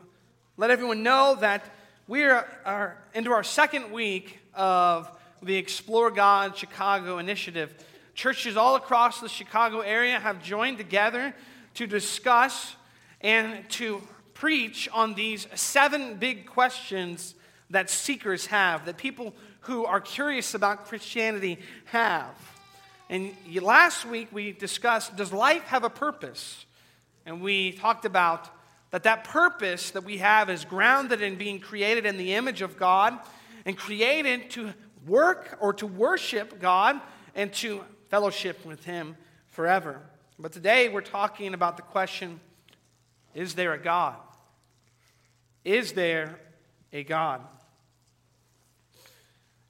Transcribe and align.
let 0.59 0.71
everyone 0.71 1.03
know 1.03 1.39
that 1.41 1.65
we 2.07 2.25
are, 2.25 2.47
are 2.67 2.99
into 3.15 3.33
our 3.33 3.43
second 3.43 3.91
week 3.91 4.41
of 4.53 5.11
the 5.43 5.57
Explore 5.57 6.11
God 6.11 6.59
Chicago 6.59 7.17
initiative. 7.17 7.73
Churches 8.15 8.55
all 8.55 8.77
across 8.77 9.23
the 9.23 9.31
Chicago 9.31 9.81
area 9.81 10.21
have 10.21 10.43
joined 10.43 10.77
together 10.77 11.35
to 11.73 11.87
discuss 11.87 12.75
and 13.21 13.69
to 13.71 14.03
preach 14.35 14.89
on 14.93 15.15
these 15.15 15.47
seven 15.55 16.17
big 16.17 16.47
questions 16.47 17.35
that 17.71 17.91
seekers 17.91 18.47
have, 18.47 18.87
that 18.87 18.97
people 18.97 19.35
who 19.61 19.85
are 19.85 20.01
curious 20.01 20.55
about 20.55 20.87
Christianity 20.87 21.59
have. 21.87 22.35
And 23.11 23.35
last 23.61 24.07
week 24.07 24.29
we 24.33 24.53
discussed 24.53 25.17
does 25.17 25.33
life 25.33 25.65
have 25.65 25.85
a 25.85 25.91
purpose? 25.91 26.65
And 27.27 27.41
we 27.41 27.73
talked 27.73 28.05
about 28.05 28.49
that 28.91 29.03
that 29.03 29.25
purpose 29.25 29.91
that 29.91 30.05
we 30.05 30.19
have 30.19 30.49
is 30.49 30.65
grounded 30.65 31.21
in 31.21 31.37
being 31.37 31.61
created 31.61 32.07
in 32.07 32.17
the 32.17 32.35
image 32.35 32.63
of 32.63 32.79
God 32.79 33.19
and 33.67 33.77
created 33.77 34.51
to 34.51 34.73
work 35.07 35.59
or 35.61 35.75
to 35.75 35.87
worship 35.87 36.61
God 36.61 37.01
and 37.35 37.53
to 37.55 37.85
fellowship 38.09 38.65
with 38.65 38.85
Him 38.85 39.17
forever. 39.49 40.01
But 40.39 40.53
today 40.53 40.89
we're 40.89 41.01
talking 41.01 41.53
about 41.53 41.77
the 41.77 41.83
question 41.83 42.41
is 43.35 43.55
there 43.55 43.73
a 43.73 43.79
God? 43.79 44.17
Is 45.65 45.93
there 45.93 46.39
a 46.93 47.05
God? 47.05 47.43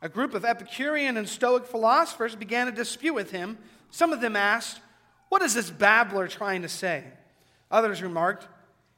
A 0.00 0.08
group 0.08 0.34
of 0.34 0.44
Epicurean 0.44 1.16
and 1.16 1.28
Stoic 1.28 1.66
philosophers 1.66 2.36
began 2.36 2.66
to 2.66 2.72
dispute 2.72 3.14
with 3.14 3.30
him. 3.30 3.58
Some 3.90 4.12
of 4.12 4.20
them 4.20 4.36
asked, 4.36 4.80
What 5.28 5.42
is 5.42 5.54
this 5.54 5.70
babbler 5.70 6.28
trying 6.28 6.62
to 6.62 6.68
say? 6.68 7.04
Others 7.70 8.02
remarked, 8.02 8.46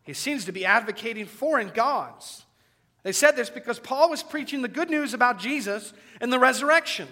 he 0.03 0.13
seems 0.13 0.45
to 0.45 0.53
be 0.53 0.65
advocating 0.65 1.27
foreign 1.27 1.69
gods. 1.69 2.45
They 3.03 3.13
said 3.13 3.37
this 3.37 3.49
because 3.49 3.79
Paul 3.79 4.11
was 4.11 4.23
preaching 4.23 4.61
the 4.61 4.69
good 4.69 4.91
news 4.91 5.15
about 5.15 5.39
Jesus 5.39 5.93
and 6.21 6.33
the 6.33 6.39
resurrection. 6.39 7.09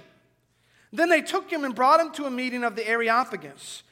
Then 0.93 1.09
they 1.09 1.23
took 1.23 1.51
him 1.51 1.65
and 1.65 1.75
brought 1.75 2.01
him 2.01 2.13
to 2.13 2.27
a 2.27 2.31
meeting 2.31 2.65
of 2.65 2.77
the 2.77 2.87
Areopagus, 2.87 3.83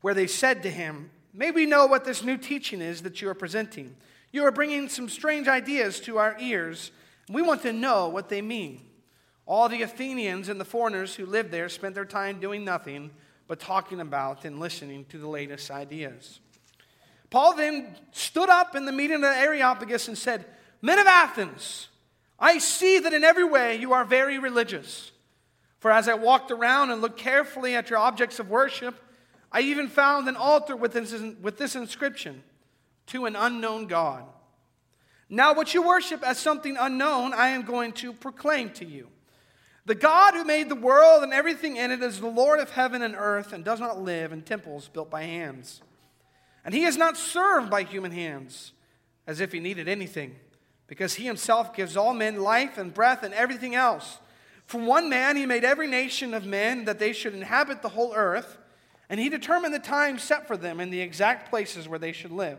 where 0.00 0.14
they 0.14 0.26
said 0.26 0.62
to 0.62 0.70
him, 0.70 1.10
May 1.34 1.50
we 1.50 1.66
know 1.66 1.86
what 1.86 2.04
this 2.04 2.22
new 2.22 2.36
teaching 2.36 2.80
is 2.80 3.02
that 3.02 3.22
you 3.22 3.28
are 3.28 3.34
presenting. 3.34 3.96
You 4.32 4.44
are 4.44 4.50
bringing 4.50 4.88
some 4.88 5.08
strange 5.08 5.48
ideas 5.48 6.00
to 6.00 6.18
our 6.18 6.36
ears. 6.38 6.90
We 7.28 7.42
want 7.42 7.62
to 7.62 7.72
know 7.72 8.08
what 8.08 8.28
they 8.28 8.42
mean. 8.42 8.82
All 9.46 9.68
the 9.68 9.82
Athenians 9.82 10.48
and 10.48 10.60
the 10.60 10.64
foreigners 10.64 11.14
who 11.14 11.26
lived 11.26 11.50
there 11.50 11.68
spent 11.68 11.94
their 11.94 12.04
time 12.04 12.40
doing 12.40 12.64
nothing 12.64 13.10
but 13.48 13.58
talking 13.58 14.00
about 14.00 14.44
and 14.44 14.60
listening 14.60 15.04
to 15.06 15.18
the 15.18 15.28
latest 15.28 15.70
ideas. 15.70 16.40
Paul 17.30 17.56
then 17.56 17.96
stood 18.12 18.48
up 18.48 18.76
in 18.76 18.84
the 18.84 18.92
meeting 18.92 19.16
of 19.16 19.22
the 19.22 19.36
Areopagus 19.36 20.08
and 20.08 20.16
said, 20.16 20.44
Men 20.80 20.98
of 20.98 21.06
Athens, 21.06 21.88
I 22.38 22.58
see 22.58 22.98
that 22.98 23.12
in 23.12 23.24
every 23.24 23.44
way 23.44 23.76
you 23.76 23.92
are 23.92 24.04
very 24.04 24.38
religious. 24.38 25.12
For 25.80 25.90
as 25.90 26.08
I 26.08 26.14
walked 26.14 26.50
around 26.50 26.90
and 26.90 27.00
looked 27.00 27.18
carefully 27.18 27.74
at 27.74 27.90
your 27.90 27.98
objects 27.98 28.38
of 28.38 28.50
worship, 28.50 28.94
I 29.50 29.62
even 29.62 29.88
found 29.88 30.28
an 30.28 30.36
altar 30.36 30.76
with 30.76 30.92
this, 30.92 31.12
with 31.40 31.58
this 31.58 31.74
inscription 31.74 32.42
To 33.08 33.26
an 33.26 33.36
unknown 33.36 33.86
God. 33.86 34.24
Now, 35.28 35.54
what 35.54 35.72
you 35.72 35.82
worship 35.82 36.22
as 36.22 36.38
something 36.38 36.76
unknown, 36.78 37.32
I 37.32 37.48
am 37.48 37.62
going 37.62 37.92
to 37.94 38.12
proclaim 38.12 38.70
to 38.74 38.84
you. 38.84 39.08
The 39.84 39.94
God 39.94 40.34
who 40.34 40.44
made 40.44 40.68
the 40.68 40.76
world 40.76 41.22
and 41.22 41.32
everything 41.32 41.76
in 41.76 41.90
it 41.90 42.02
is 42.02 42.20
the 42.20 42.28
Lord 42.28 42.60
of 42.60 42.70
heaven 42.70 43.02
and 43.02 43.16
earth 43.16 43.52
and 43.52 43.64
does 43.64 43.80
not 43.80 44.00
live 44.00 44.32
in 44.32 44.42
temples 44.42 44.88
built 44.88 45.10
by 45.10 45.22
hands. 45.22 45.82
And 46.64 46.72
he 46.72 46.84
is 46.84 46.96
not 46.96 47.16
served 47.16 47.68
by 47.68 47.82
human 47.82 48.12
hands 48.12 48.72
as 49.26 49.40
if 49.40 49.52
he 49.52 49.60
needed 49.60 49.88
anything, 49.88 50.36
because 50.86 51.14
he 51.14 51.24
himself 51.24 51.74
gives 51.74 51.96
all 51.96 52.14
men 52.14 52.40
life 52.40 52.78
and 52.78 52.94
breath 52.94 53.22
and 53.22 53.34
everything 53.34 53.74
else. 53.74 54.18
From 54.66 54.86
one 54.86 55.08
man 55.08 55.36
he 55.36 55.46
made 55.46 55.64
every 55.64 55.88
nation 55.88 56.34
of 56.34 56.44
men 56.44 56.84
that 56.84 56.98
they 56.98 57.12
should 57.12 57.34
inhabit 57.34 57.82
the 57.82 57.88
whole 57.90 58.12
earth, 58.14 58.58
and 59.08 59.18
he 59.18 59.28
determined 59.28 59.74
the 59.74 59.78
time 59.78 60.18
set 60.18 60.46
for 60.46 60.56
them 60.56 60.80
and 60.80 60.92
the 60.92 61.00
exact 61.00 61.50
places 61.50 61.88
where 61.88 61.98
they 61.98 62.12
should 62.12 62.32
live. 62.32 62.58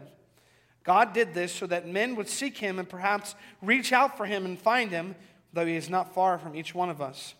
God 0.83 1.13
did 1.13 1.33
this 1.33 1.53
so 1.53 1.65
that 1.67 1.87
men 1.87 2.15
would 2.15 2.27
seek 2.27 2.57
him 2.57 2.79
and 2.79 2.87
perhaps 2.87 3.35
reach 3.61 3.93
out 3.93 4.17
for 4.17 4.25
him 4.25 4.45
and 4.45 4.59
find 4.59 4.91
him, 4.91 5.15
though 5.53 5.65
he 5.65 5.75
is 5.75 5.89
not 5.89 6.13
far 6.13 6.37
from 6.37 6.55
each 6.55 6.75
one 6.75 6.89
of 6.89 7.01
us. 7.01 7.35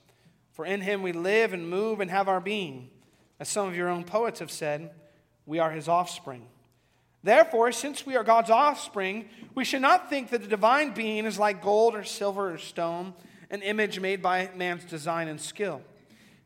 For 0.52 0.66
in 0.66 0.82
him 0.82 1.02
we 1.02 1.12
live 1.12 1.52
and 1.52 1.68
move 1.68 2.00
and 2.00 2.12
have 2.12 2.30
our 2.30 2.40
being. 2.40 2.90
As 3.40 3.50
some 3.50 3.68
of 3.68 3.76
your 3.76 3.90
own 3.90 4.04
poets 4.04 4.40
have 4.40 4.52
said, 4.52 4.92
we 5.46 5.60
are 5.60 5.72
his 5.72 5.88
offspring. 5.88 6.48
Therefore, 7.24 7.72
since 7.72 8.06
we 8.06 8.16
are 8.16 8.24
God's 8.24 8.50
offspring, 8.50 9.30
we 9.56 9.66
should 9.66 9.82
not 9.82 10.10
think 10.10 10.30
that 10.30 10.42
the 10.42 10.48
divine 10.48 10.94
being 10.94 11.26
is 11.26 11.40
like 11.40 11.64
gold 11.64 11.96
or 11.96 12.04
silver 12.04 12.54
or 12.54 12.58
stone, 12.58 13.14
an 13.50 13.62
image 13.62 14.00
made 14.00 14.22
by 14.22 14.50
man's 14.56 14.84
design 14.84 15.28
and 15.28 15.40
skill. 15.40 15.82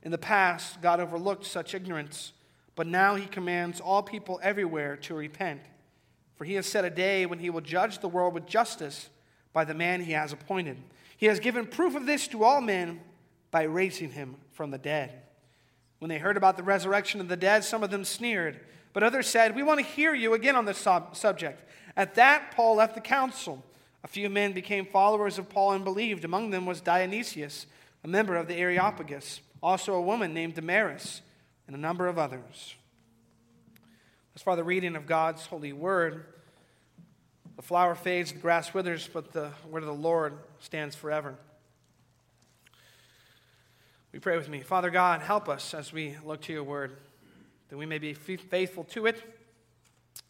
In 0.04 0.12
the 0.12 0.18
past, 0.18 0.82
God 0.82 1.00
overlooked 1.00 1.46
such 1.46 1.74
ignorance, 1.74 2.32
but 2.76 2.86
now 2.86 3.16
he 3.16 3.26
commands 3.26 3.82
all 3.82 4.04
people 4.04 4.40
everywhere 4.44 4.96
to 4.98 5.16
repent. 5.16 5.62
For 6.36 6.46
he 6.46 6.54
has 6.54 6.68
set 6.68 6.86
a 6.86 6.90
day 6.92 7.26
when 7.26 7.40
he 7.40 7.50
will 7.50 7.62
judge 7.62 8.00
the 8.00 8.08
world 8.08 8.36
with 8.36 8.46
justice 8.46 9.10
by 9.54 9.66
the 9.66 9.74
man 9.74 10.02
he 10.02 10.12
has 10.12 10.32
appointed. 10.32 10.78
He 11.18 11.26
has 11.26 11.40
given 11.40 11.66
proof 11.66 11.96
of 11.96 12.06
this 12.06 12.28
to 12.30 12.44
all 12.44 12.62
men 12.62 13.02
by 13.52 13.64
raising 13.64 14.12
him 14.12 14.36
from 14.52 14.72
the 14.72 14.78
dead. 14.78 15.24
When 16.00 16.10
they 16.10 16.20
heard 16.20 16.38
about 16.38 16.58
the 16.58 16.64
resurrection 16.64 17.20
of 17.20 17.28
the 17.28 17.36
dead, 17.36 17.64
some 17.64 17.84
of 17.84 17.90
them 17.90 18.06
sneered. 18.06 18.60
But 18.94 19.04
others 19.04 19.28
said, 19.28 19.56
We 19.56 19.64
want 19.64 19.80
to 19.80 19.86
hear 19.86 20.14
you 20.14 20.34
again 20.36 20.56
on 20.56 20.66
this 20.66 20.78
sub- 20.78 21.16
subject. 21.16 21.64
At 21.96 22.16
that, 22.16 22.52
Paul 22.56 22.76
left 22.76 22.94
the 22.94 23.02
council. 23.02 23.64
A 24.04 24.08
few 24.08 24.30
men 24.30 24.54
became 24.54 24.86
followers 24.86 25.40
of 25.40 25.50
Paul 25.50 25.74
and 25.74 25.84
believed. 25.84 26.24
Among 26.24 26.52
them 26.52 26.68
was 26.68 26.82
Dionysius, 26.82 27.66
a 28.04 28.08
member 28.08 28.36
of 28.36 28.48
the 28.48 28.56
Areopagus, 28.56 29.42
also 29.62 29.96
a 29.96 30.02
woman 30.02 30.34
named 30.36 30.54
Damaris, 30.54 31.22
and 31.66 31.76
a 31.76 31.80
number 31.80 32.08
of 32.08 32.20
others. 32.20 32.76
As 34.36 34.44
far 34.44 34.54
as 34.54 34.58
the 34.58 34.64
reading 34.64 34.96
of 34.96 35.08
God's 35.08 35.48
holy 35.48 35.74
word, 35.74 36.26
the 37.56 37.64
flower 37.64 37.96
fades, 37.96 38.32
the 38.32 38.38
grass 38.38 38.72
withers, 38.72 39.10
but 39.12 39.34
the 39.34 39.50
word 39.68 39.82
of 39.82 39.88
the 39.88 39.94
Lord 39.94 40.38
stands 40.60 40.96
forever. 40.96 41.36
We 44.12 44.20
pray 44.20 44.38
with 44.38 44.50
me. 44.50 44.62
Father 44.62 44.90
God, 44.90 45.22
help 45.22 45.48
us 45.48 45.74
as 45.74 45.94
we 45.94 46.16
look 46.26 46.42
to 46.42 46.54
your 46.54 46.64
word. 46.64 46.98
that 47.70 47.78
we 47.78 47.86
may 47.86 47.98
be 47.98 48.14
faithful 48.14 48.86
to 48.86 49.06
it, 49.08 49.22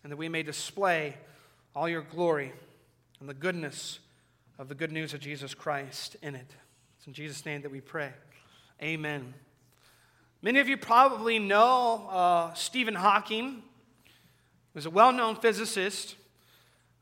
and 0.03 0.11
that 0.11 0.17
we 0.17 0.27
may 0.27 0.41
display 0.41 1.15
all 1.75 1.87
your 1.87 2.01
glory 2.01 2.51
and 3.19 3.29
the 3.29 3.33
goodness 3.33 3.99
of 4.57 4.69
the 4.69 4.75
good 4.75 4.91
news 4.91 5.13
of 5.13 5.19
Jesus 5.19 5.53
Christ 5.53 6.15
in 6.23 6.33
it. 6.33 6.55
It's 6.97 7.05
in 7.05 7.13
Jesus' 7.13 7.45
name 7.45 7.61
that 7.61 7.71
we 7.71 7.79
pray. 7.79 8.11
Amen. 8.81 9.33
Many 10.41 10.59
of 10.59 10.67
you 10.67 10.77
probably 10.77 11.39
know 11.39 12.07
uh, 12.09 12.53
Stephen 12.53 12.95
Hawking. 12.95 13.51
He 13.51 14.73
was 14.73 14.85
a 14.85 14.89
well 14.89 15.11
known 15.11 15.35
physicist. 15.35 16.15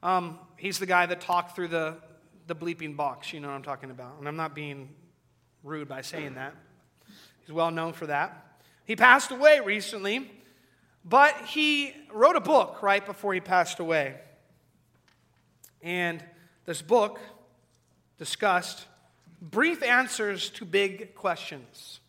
Um, 0.03 0.39
he's 0.57 0.79
the 0.79 0.85
guy 0.85 1.05
that 1.05 1.21
talked 1.21 1.55
through 1.55 1.69
the, 1.69 1.95
the 2.47 2.55
bleeping 2.55 2.95
box. 2.95 3.33
You 3.33 3.39
know 3.39 3.47
what 3.47 3.55
I'm 3.55 3.63
talking 3.63 3.91
about. 3.91 4.17
And 4.19 4.27
I'm 4.27 4.35
not 4.35 4.55
being 4.55 4.89
rude 5.63 5.87
by 5.87 6.01
saying 6.01 6.35
that. 6.35 6.55
He's 7.41 7.53
well 7.53 7.71
known 7.71 7.93
for 7.93 8.07
that. 8.07 8.59
He 8.85 8.95
passed 8.95 9.31
away 9.31 9.59
recently, 9.59 10.31
but 11.03 11.35
he 11.47 11.93
wrote 12.11 12.35
a 12.35 12.41
book 12.41 12.81
right 12.81 13.05
before 13.05 13.33
he 13.33 13.39
passed 13.39 13.79
away. 13.79 14.15
And 15.81 16.23
this 16.65 16.81
book 16.81 17.19
discussed 18.17 18.85
brief 19.41 19.83
answers 19.83 20.49
to 20.51 20.65
big 20.65 21.15
questions. 21.15 21.99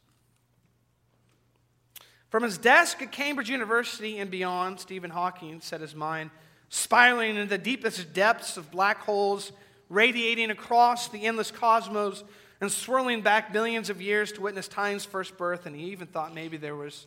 From 2.31 2.43
his 2.43 2.59
desk 2.59 3.00
at 3.03 3.12
Cambridge 3.12 3.49
University 3.49 4.19
and 4.19 4.31
beyond, 4.31 4.81
Stephen 4.81 5.11
Hawking 5.11 5.61
set 5.61 5.81
his 5.81 5.94
mind 5.94 6.31
spiraling 6.69 7.37
into 7.37 7.49
the 7.49 7.59
deepest 7.59 8.12
depths 8.12 8.56
of 8.56 8.71
black 8.71 8.99
holes, 8.99 9.53
radiating 9.88 10.50
across 10.50 11.09
the 11.09 11.27
endless 11.27 11.50
cosmos 11.50 12.25
and 12.61 12.73
swirling 12.73 13.23
back 13.23 13.53
billions 13.53 13.91
of 13.91 14.00
years 14.00 14.33
to 14.33 14.41
witness 14.41 14.69
time's 14.69 15.05
first 15.05 15.37
birth, 15.37 15.67
and 15.67 15.77
he 15.77 15.85
even 15.87 16.06
thought 16.06 16.35
maybe 16.35 16.56
there 16.56 16.77
was 16.77 17.06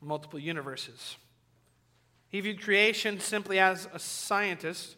multiple 0.00 0.38
universes. 0.38 1.16
He 2.28 2.40
viewed 2.40 2.60
creation 2.60 3.20
simply 3.20 3.58
as 3.58 3.88
a 3.92 3.98
scientist, 3.98 4.96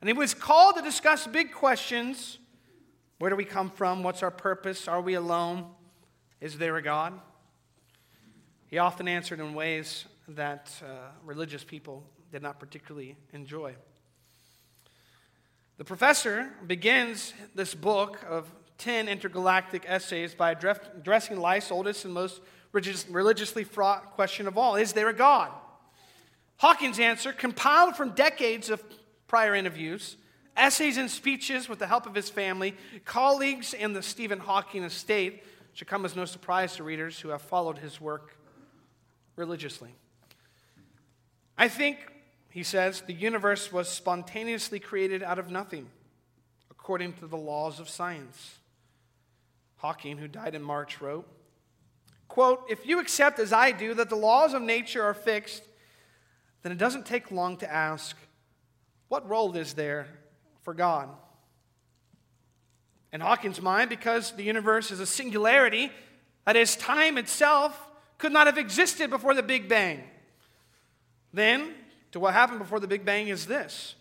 and 0.00 0.08
he 0.08 0.12
was 0.12 0.34
called 0.34 0.76
to 0.76 0.82
discuss 0.82 1.26
big 1.26 1.52
questions. 1.52 2.38
Where 3.18 3.30
do 3.30 3.36
we 3.36 3.44
come 3.44 3.70
from? 3.70 4.02
What's 4.02 4.22
our 4.22 4.30
purpose? 4.30 4.86
Are 4.86 5.00
we 5.00 5.14
alone? 5.14 5.66
Is 6.40 6.58
there 6.58 6.76
a 6.76 6.82
God? 6.82 7.14
He 8.68 8.78
often 8.78 9.08
answered 9.08 9.40
in 9.40 9.54
ways 9.54 10.04
that 10.28 10.70
uh, 10.84 11.08
religious 11.24 11.64
people 11.64 12.04
did 12.30 12.42
not 12.42 12.60
particularly 12.60 13.16
enjoy. 13.32 13.74
The 15.78 15.84
professor 15.84 16.50
begins 16.66 17.32
this 17.54 17.72
book 17.72 18.18
of 18.28 18.50
10 18.78 19.08
intergalactic 19.08 19.84
essays 19.86 20.34
by 20.34 20.50
addressing 20.50 21.38
life's 21.38 21.70
oldest 21.70 22.04
and 22.04 22.12
most 22.12 22.40
religiously 22.72 23.62
fraught 23.62 24.10
question 24.14 24.48
of 24.48 24.58
all 24.58 24.74
Is 24.74 24.92
there 24.92 25.08
a 25.08 25.14
God? 25.14 25.52
Hawking's 26.56 26.98
answer, 26.98 27.32
compiled 27.32 27.94
from 27.94 28.10
decades 28.10 28.70
of 28.70 28.82
prior 29.28 29.54
interviews, 29.54 30.16
essays 30.56 30.96
and 30.96 31.08
speeches 31.08 31.68
with 31.68 31.78
the 31.78 31.86
help 31.86 32.06
of 32.06 32.14
his 32.16 32.28
family, 32.28 32.74
colleagues, 33.04 33.72
and 33.72 33.94
the 33.94 34.02
Stephen 34.02 34.40
Hawking 34.40 34.82
estate, 34.82 35.44
should 35.74 35.86
come 35.86 36.04
as 36.04 36.16
no 36.16 36.24
surprise 36.24 36.74
to 36.74 36.82
readers 36.82 37.20
who 37.20 37.28
have 37.28 37.42
followed 37.42 37.78
his 37.78 38.00
work 38.00 38.36
religiously. 39.36 39.94
I 41.56 41.68
think, 41.68 41.98
he 42.58 42.64
says, 42.64 43.02
the 43.02 43.12
universe 43.12 43.72
was 43.72 43.88
spontaneously 43.88 44.80
created 44.80 45.22
out 45.22 45.38
of 45.38 45.48
nothing, 45.48 45.86
according 46.72 47.12
to 47.12 47.28
the 47.28 47.36
laws 47.36 47.78
of 47.78 47.88
science. 47.88 48.56
Hawking, 49.76 50.18
who 50.18 50.26
died 50.26 50.56
in 50.56 50.62
March, 50.64 51.00
wrote, 51.00 51.24
quote, 52.26 52.64
If 52.68 52.84
you 52.84 52.98
accept 52.98 53.38
as 53.38 53.52
I 53.52 53.70
do 53.70 53.94
that 53.94 54.08
the 54.08 54.16
laws 54.16 54.54
of 54.54 54.62
nature 54.62 55.04
are 55.04 55.14
fixed, 55.14 55.62
then 56.64 56.72
it 56.72 56.78
doesn't 56.78 57.06
take 57.06 57.30
long 57.30 57.58
to 57.58 57.72
ask, 57.72 58.16
what 59.06 59.28
role 59.28 59.56
is 59.56 59.74
there 59.74 60.08
for 60.62 60.74
God? 60.74 61.08
In 63.12 63.20
Hawking's 63.20 63.62
mind, 63.62 63.88
because 63.88 64.32
the 64.32 64.42
universe 64.42 64.90
is 64.90 64.98
a 64.98 65.06
singularity, 65.06 65.92
that 66.44 66.56
is, 66.56 66.74
time 66.74 67.18
itself 67.18 67.88
could 68.18 68.32
not 68.32 68.48
have 68.48 68.58
existed 68.58 69.10
before 69.10 69.34
the 69.34 69.44
Big 69.44 69.68
Bang. 69.68 70.02
Then, 71.32 71.72
to 72.12 72.20
what 72.20 72.32
happened 72.32 72.58
before 72.58 72.80
the 72.80 72.88
Big 72.88 73.04
Bang 73.04 73.28
is 73.28 73.46
this 73.46 73.94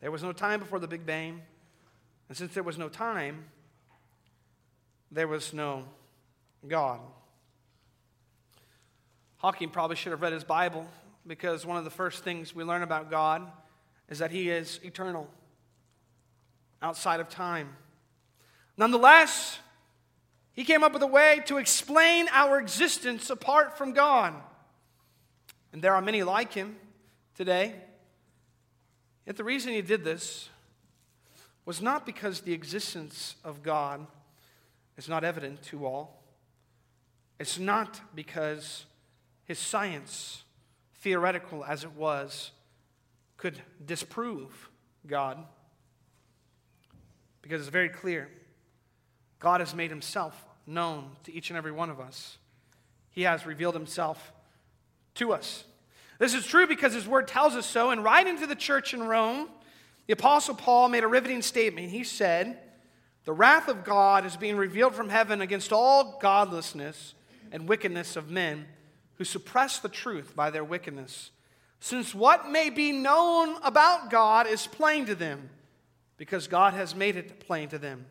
there 0.00 0.10
was 0.10 0.22
no 0.22 0.32
time 0.32 0.60
before 0.60 0.78
the 0.78 0.88
Big 0.88 1.06
Bang, 1.06 1.40
and 2.28 2.36
since 2.36 2.54
there 2.54 2.62
was 2.62 2.78
no 2.78 2.88
time, 2.88 3.44
there 5.10 5.28
was 5.28 5.52
no 5.52 5.84
God. 6.66 7.00
Hawking 9.38 9.70
probably 9.70 9.96
should 9.96 10.12
have 10.12 10.22
read 10.22 10.32
his 10.32 10.44
Bible 10.44 10.86
because 11.26 11.64
one 11.64 11.76
of 11.76 11.84
the 11.84 11.90
first 11.90 12.24
things 12.24 12.54
we 12.54 12.64
learn 12.64 12.82
about 12.82 13.10
God 13.10 13.50
is 14.08 14.18
that 14.18 14.30
he 14.30 14.50
is 14.50 14.80
eternal, 14.84 15.28
outside 16.82 17.20
of 17.20 17.28
time. 17.28 17.68
Nonetheless, 18.76 19.58
he 20.52 20.64
came 20.64 20.82
up 20.82 20.92
with 20.92 21.02
a 21.02 21.06
way 21.06 21.42
to 21.46 21.58
explain 21.58 22.28
our 22.30 22.58
existence 22.60 23.30
apart 23.30 23.76
from 23.76 23.92
God. 23.92 24.34
And 25.72 25.82
there 25.82 25.94
are 25.94 26.02
many 26.02 26.22
like 26.22 26.52
him 26.52 26.76
today. 27.36 27.74
Yet 29.26 29.36
the 29.36 29.44
reason 29.44 29.72
he 29.72 29.82
did 29.82 30.04
this 30.04 30.48
was 31.64 31.82
not 31.82 32.06
because 32.06 32.40
the 32.40 32.52
existence 32.52 33.36
of 33.44 33.62
God 33.62 34.06
is 34.96 35.08
not 35.08 35.24
evident 35.24 35.62
to 35.64 35.84
all. 35.84 36.22
It's 37.38 37.58
not 37.58 38.00
because 38.14 38.86
his 39.44 39.58
science, 39.58 40.44
theoretical 40.94 41.64
as 41.64 41.84
it 41.84 41.92
was, 41.92 42.52
could 43.36 43.60
disprove 43.84 44.70
God. 45.06 45.44
Because 47.42 47.60
it's 47.60 47.70
very 47.70 47.90
clear 47.90 48.28
God 49.38 49.60
has 49.60 49.74
made 49.74 49.90
himself 49.90 50.46
known 50.66 51.10
to 51.24 51.32
each 51.32 51.50
and 51.50 51.56
every 51.56 51.72
one 51.72 51.90
of 51.90 52.00
us. 52.00 52.38
He 53.10 53.22
has 53.22 53.44
revealed 53.44 53.74
himself 53.74 54.32
to 55.16 55.32
us. 55.32 55.64
This 56.18 56.34
is 56.34 56.46
true 56.46 56.66
because 56.66 56.94
his 56.94 57.06
word 57.06 57.28
tells 57.28 57.54
us 57.54 57.66
so. 57.66 57.90
And 57.90 58.02
writing 58.02 58.38
to 58.38 58.46
the 58.46 58.54
church 58.54 58.94
in 58.94 59.02
Rome, 59.02 59.48
the 60.06 60.12
Apostle 60.12 60.54
Paul 60.54 60.88
made 60.88 61.04
a 61.04 61.08
riveting 61.08 61.42
statement. 61.42 61.90
He 61.90 62.04
said, 62.04 62.58
The 63.24 63.32
wrath 63.32 63.68
of 63.68 63.84
God 63.84 64.24
is 64.24 64.36
being 64.36 64.56
revealed 64.56 64.94
from 64.94 65.08
heaven 65.08 65.40
against 65.40 65.72
all 65.72 66.18
godlessness 66.20 67.14
and 67.52 67.68
wickedness 67.68 68.16
of 68.16 68.30
men 68.30 68.66
who 69.14 69.24
suppress 69.24 69.78
the 69.78 69.88
truth 69.88 70.34
by 70.34 70.50
their 70.50 70.64
wickedness. 70.64 71.30
Since 71.80 72.14
what 72.14 72.50
may 72.50 72.70
be 72.70 72.92
known 72.92 73.56
about 73.62 74.10
God 74.10 74.46
is 74.46 74.66
plain 74.66 75.06
to 75.06 75.14
them, 75.14 75.50
because 76.16 76.48
God 76.48 76.74
has 76.74 76.94
made 76.94 77.16
it 77.16 77.40
plain 77.40 77.68
to 77.68 77.78
them. 77.78 78.06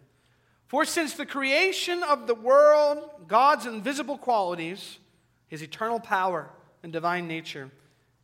For 0.68 0.86
since 0.86 1.14
the 1.14 1.26
creation 1.26 2.04
of 2.04 2.28
the 2.28 2.36
world, 2.36 3.10
God's 3.28 3.66
invisible 3.66 4.18
qualities, 4.18 5.00
his 5.48 5.62
eternal 5.62 6.00
power 6.00 6.50
and 6.84 6.92
divine 6.92 7.28
nature, 7.28 7.72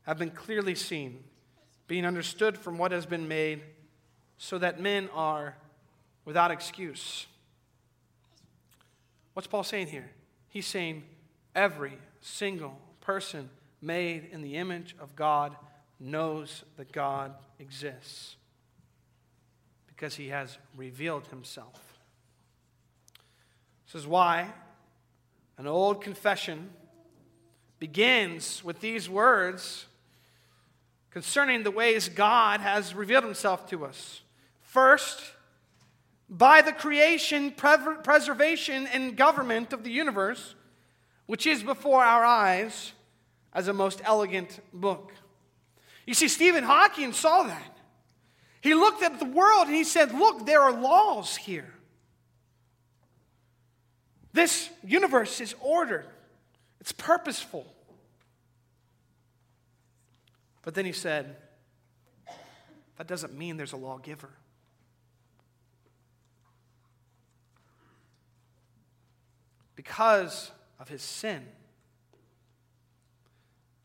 have 0.03 0.17
been 0.17 0.31
clearly 0.31 0.75
seen, 0.75 1.23
being 1.87 2.05
understood 2.05 2.57
from 2.57 2.77
what 2.77 2.91
has 2.91 3.05
been 3.05 3.27
made, 3.27 3.61
so 4.37 4.57
that 4.57 4.79
men 4.79 5.09
are 5.13 5.55
without 6.25 6.51
excuse. 6.51 7.27
What's 9.33 9.47
Paul 9.47 9.63
saying 9.63 9.87
here? 9.87 10.09
He's 10.49 10.65
saying 10.65 11.03
every 11.55 11.97
single 12.21 12.77
person 12.99 13.49
made 13.81 14.29
in 14.31 14.41
the 14.41 14.55
image 14.55 14.95
of 14.99 15.15
God 15.15 15.55
knows 15.99 16.63
that 16.77 16.91
God 16.91 17.33
exists 17.59 18.35
because 19.87 20.15
he 20.15 20.29
has 20.29 20.57
revealed 20.75 21.27
himself. 21.27 21.99
This 23.85 24.01
is 24.01 24.07
why 24.07 24.47
an 25.57 25.67
old 25.67 26.01
confession 26.01 26.69
begins 27.79 28.63
with 28.63 28.79
these 28.79 29.09
words 29.09 29.85
concerning 31.11 31.63
the 31.63 31.71
ways 31.71 32.09
God 32.09 32.61
has 32.61 32.95
revealed 32.95 33.23
himself 33.23 33.69
to 33.69 33.85
us. 33.85 34.21
First, 34.61 35.21
by 36.29 36.61
the 36.61 36.71
creation, 36.71 37.51
preservation, 37.51 38.87
and 38.87 39.17
government 39.17 39.73
of 39.73 39.83
the 39.83 39.91
universe, 39.91 40.55
which 41.25 41.45
is 41.45 41.61
before 41.61 42.03
our 42.03 42.23
eyes 42.23 42.93
as 43.53 43.67
a 43.67 43.73
most 43.73 44.01
elegant 44.05 44.59
book. 44.73 45.11
You 46.05 46.13
see, 46.13 46.29
Stephen 46.29 46.63
Hawking 46.63 47.11
saw 47.11 47.43
that. 47.43 47.77
He 48.61 48.73
looked 48.73 49.03
at 49.03 49.19
the 49.19 49.25
world 49.25 49.67
and 49.67 49.75
he 49.75 49.83
said, 49.83 50.13
Look, 50.13 50.45
there 50.45 50.61
are 50.61 50.71
laws 50.71 51.35
here. 51.35 51.73
This 54.33 54.69
universe 54.83 55.41
is 55.41 55.53
ordered, 55.59 56.05
it's 56.79 56.93
purposeful. 56.93 57.65
But 60.63 60.75
then 60.75 60.85
he 60.85 60.91
said, 60.91 61.35
that 62.97 63.07
doesn't 63.07 63.37
mean 63.37 63.57
there's 63.57 63.73
a 63.73 63.77
lawgiver. 63.77 64.29
Because 69.75 70.51
of 70.79 70.87
his 70.87 71.01
sin, 71.01 71.43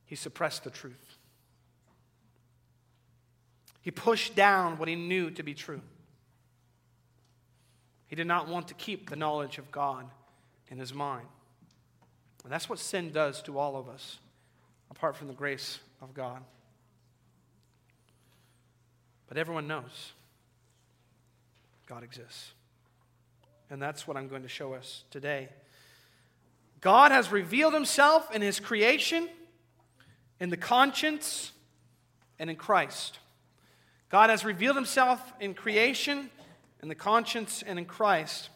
he 0.05 0.15
suppressed 0.15 0.65
the 0.65 0.71
truth. 0.71 1.17
He 3.81 3.91
pushed 3.91 4.35
down 4.35 4.77
what 4.79 4.89
he 4.89 4.97
knew 4.97 5.31
to 5.31 5.43
be 5.43 5.55
true. 5.55 5.81
He 8.09 8.17
did 8.17 8.27
not 8.27 8.49
want 8.49 8.69
to 8.69 8.75
keep 8.75 9.09
the 9.09 9.17
knowledge 9.17 9.59
of 9.59 9.71
God 9.71 10.05
in 10.69 10.79
his 10.79 10.93
mind. 10.93 11.27
And 12.45 12.53
that's 12.53 12.69
what 12.69 12.79
sin 12.79 13.11
does 13.13 13.43
to 13.43 13.59
all 13.59 13.77
of 13.77 13.89
us, 13.89 14.19
apart 14.91 15.17
from 15.17 15.29
the 15.29 15.35
grace 15.35 15.79
of 16.03 16.13
God. 16.13 16.43
But 19.29 19.39
everyone 19.39 19.67
knows 19.67 20.13
God 21.87 22.03
exists. 22.03 22.53
And 23.71 23.83
that's 23.83 24.07
what 24.07 24.17
I'm 24.17 24.29
going 24.29 24.43
to 24.43 24.49
show 24.49 24.75
us 24.75 25.05
today. 25.11 25.49
God 26.81 27.11
has 27.11 27.33
revealed 27.33 27.75
himself 27.75 28.33
in 28.35 28.43
his 28.43 28.61
creation, 28.61 29.29
in 30.39 30.51
the 30.51 30.57
conscience, 30.57 31.53
and 32.39 32.49
in 32.49 32.57
Christ. 32.57 33.19
God 34.09 34.31
has 34.31 34.45
revealed 34.45 34.77
himself 34.77 35.33
in 35.41 35.55
creation, 35.55 36.31
in 36.83 36.89
the 36.89 36.95
conscience, 36.95 37.65
and 37.67 37.79
in 37.79 37.87
Christ. 37.87 38.51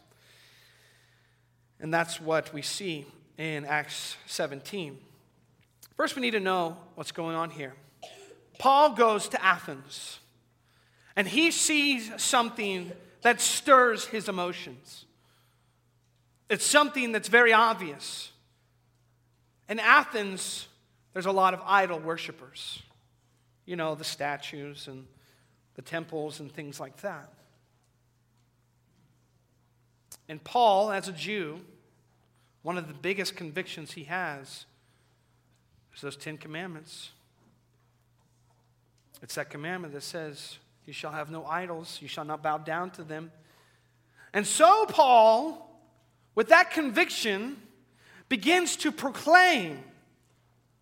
And 1.80 1.92
that's 1.92 2.20
what 2.20 2.52
we 2.54 2.62
see 2.62 3.06
in 3.36 3.64
Acts 3.64 4.16
17. 4.26 4.98
First, 5.96 6.14
we 6.14 6.22
need 6.22 6.32
to 6.32 6.40
know 6.40 6.76
what's 6.94 7.12
going 7.12 7.34
on 7.34 7.50
here. 7.50 7.74
Paul 8.58 8.94
goes 8.94 9.28
to 9.30 9.44
Athens, 9.44 10.19
and 11.16 11.26
he 11.26 11.50
sees 11.50 12.10
something 12.16 12.92
that 13.22 13.40
stirs 13.40 14.06
his 14.06 14.28
emotions. 14.28 15.04
It's 16.48 16.64
something 16.64 17.12
that's 17.12 17.28
very 17.28 17.52
obvious. 17.52 18.32
In 19.68 19.78
Athens, 19.78 20.66
there's 21.12 21.26
a 21.26 21.32
lot 21.32 21.54
of 21.54 21.60
idol 21.64 21.98
worshippers. 21.98 22.82
You 23.66 23.76
know, 23.76 23.94
the 23.94 24.04
statues 24.04 24.88
and 24.88 25.06
the 25.74 25.82
temples 25.82 26.40
and 26.40 26.50
things 26.50 26.80
like 26.80 26.96
that. 27.02 27.32
And 30.28 30.42
Paul, 30.42 30.90
as 30.90 31.08
a 31.08 31.12
Jew, 31.12 31.60
one 32.62 32.78
of 32.78 32.88
the 32.88 32.94
biggest 32.94 33.36
convictions 33.36 33.92
he 33.92 34.04
has 34.04 34.64
is 35.94 36.00
those 36.00 36.16
Ten 36.16 36.36
Commandments. 36.36 37.10
It's 39.22 39.34
that 39.34 39.50
commandment 39.50 39.92
that 39.94 40.02
says, 40.02 40.58
You 40.90 40.94
shall 40.94 41.12
have 41.12 41.30
no 41.30 41.46
idols, 41.46 42.00
you 42.02 42.08
shall 42.08 42.24
not 42.24 42.42
bow 42.42 42.58
down 42.58 42.90
to 42.90 43.04
them. 43.04 43.30
And 44.34 44.44
so, 44.44 44.86
Paul, 44.86 45.80
with 46.34 46.48
that 46.48 46.72
conviction, 46.72 47.58
begins 48.28 48.74
to 48.78 48.90
proclaim 48.90 49.84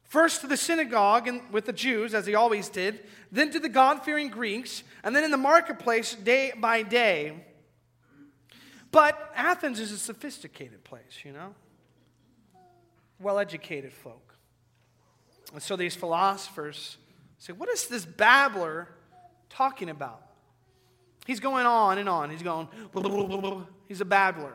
first 0.04 0.40
to 0.40 0.46
the 0.46 0.56
synagogue 0.56 1.28
and 1.28 1.42
with 1.52 1.66
the 1.66 1.74
Jews, 1.74 2.14
as 2.14 2.24
he 2.24 2.34
always 2.34 2.70
did, 2.70 3.00
then 3.30 3.50
to 3.50 3.60
the 3.60 3.68
God 3.68 4.02
fearing 4.02 4.30
Greeks, 4.30 4.82
and 5.04 5.14
then 5.14 5.24
in 5.24 5.30
the 5.30 5.36
marketplace 5.36 6.14
day 6.14 6.54
by 6.58 6.84
day. 6.84 7.44
But 8.90 9.30
Athens 9.36 9.78
is 9.78 9.92
a 9.92 9.98
sophisticated 9.98 10.84
place, 10.84 11.22
you 11.22 11.32
know? 11.32 11.54
well 13.20 13.38
educated 13.38 13.92
folk. 13.92 14.36
And 15.52 15.62
so 15.62 15.76
these 15.76 15.94
philosophers 15.94 16.96
say, 17.36 17.52
What 17.52 17.68
is 17.68 17.88
this 17.88 18.06
babbler 18.06 18.88
talking 19.48 19.90
about? 19.90 20.22
He's 21.26 21.40
going 21.40 21.66
on 21.66 21.98
and 21.98 22.08
on. 22.08 22.30
He's 22.30 22.42
going, 22.42 22.68
blah, 22.92 23.02
blah, 23.02 23.36
blah, 23.36 23.64
he's 23.86 24.00
a 24.00 24.04
babbler. 24.04 24.54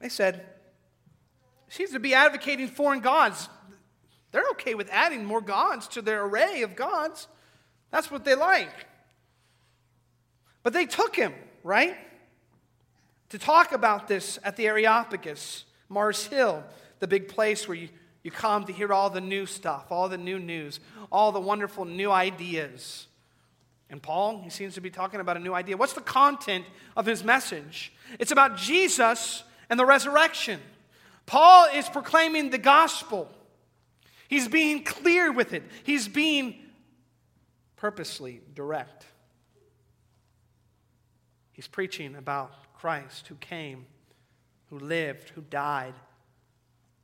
They 0.00 0.08
said, 0.08 0.44
seems 1.68 1.92
to 1.92 2.00
be 2.00 2.12
advocating 2.12 2.68
foreign 2.68 3.00
gods. 3.00 3.48
They're 4.32 4.48
okay 4.52 4.74
with 4.74 4.88
adding 4.90 5.24
more 5.24 5.40
gods 5.40 5.86
to 5.88 6.02
their 6.02 6.24
array 6.24 6.62
of 6.62 6.74
gods. 6.74 7.28
That's 7.90 8.10
what 8.10 8.24
they 8.24 8.34
like. 8.34 8.86
But 10.62 10.72
they 10.72 10.86
took 10.86 11.14
him, 11.14 11.34
right? 11.62 11.96
to 13.32 13.38
talk 13.38 13.72
about 13.72 14.08
this 14.08 14.38
at 14.44 14.56
the 14.56 14.66
Areopagus, 14.66 15.64
Mars 15.88 16.26
Hill, 16.26 16.62
the 16.98 17.08
big 17.08 17.28
place 17.28 17.66
where 17.66 17.78
you, 17.78 17.88
you 18.22 18.30
come 18.30 18.64
to 18.64 18.72
hear 18.72 18.92
all 18.92 19.10
the 19.10 19.20
new 19.20 19.46
stuff, 19.46 19.86
all 19.90 20.08
the 20.08 20.18
new 20.18 20.38
news, 20.38 20.80
all 21.10 21.32
the 21.32 21.40
wonderful 21.40 21.84
new 21.84 22.10
ideas. 22.10 23.06
And 23.90 24.02
Paul, 24.02 24.40
he 24.42 24.50
seems 24.50 24.74
to 24.74 24.80
be 24.80 24.90
talking 24.90 25.20
about 25.20 25.36
a 25.36 25.40
new 25.40 25.52
idea. 25.52 25.76
What's 25.76 25.92
the 25.92 26.00
content 26.00 26.64
of 26.96 27.04
his 27.04 27.22
message? 27.24 27.92
It's 28.18 28.32
about 28.32 28.56
Jesus 28.56 29.42
and 29.68 29.78
the 29.78 29.84
resurrection. 29.84 30.60
Paul 31.26 31.66
is 31.74 31.88
proclaiming 31.88 32.50
the 32.50 32.58
gospel. 32.58 33.28
He's 34.28 34.48
being 34.48 34.84
clear 34.84 35.30
with 35.30 35.52
it, 35.52 35.64
he's 35.84 36.08
being 36.08 36.56
purposely 37.76 38.40
direct. 38.54 39.06
He's 41.50 41.68
preaching 41.68 42.16
about 42.16 42.72
Christ 42.72 43.28
who 43.28 43.34
came, 43.34 43.84
who 44.70 44.78
lived, 44.78 45.28
who 45.30 45.42
died, 45.42 45.92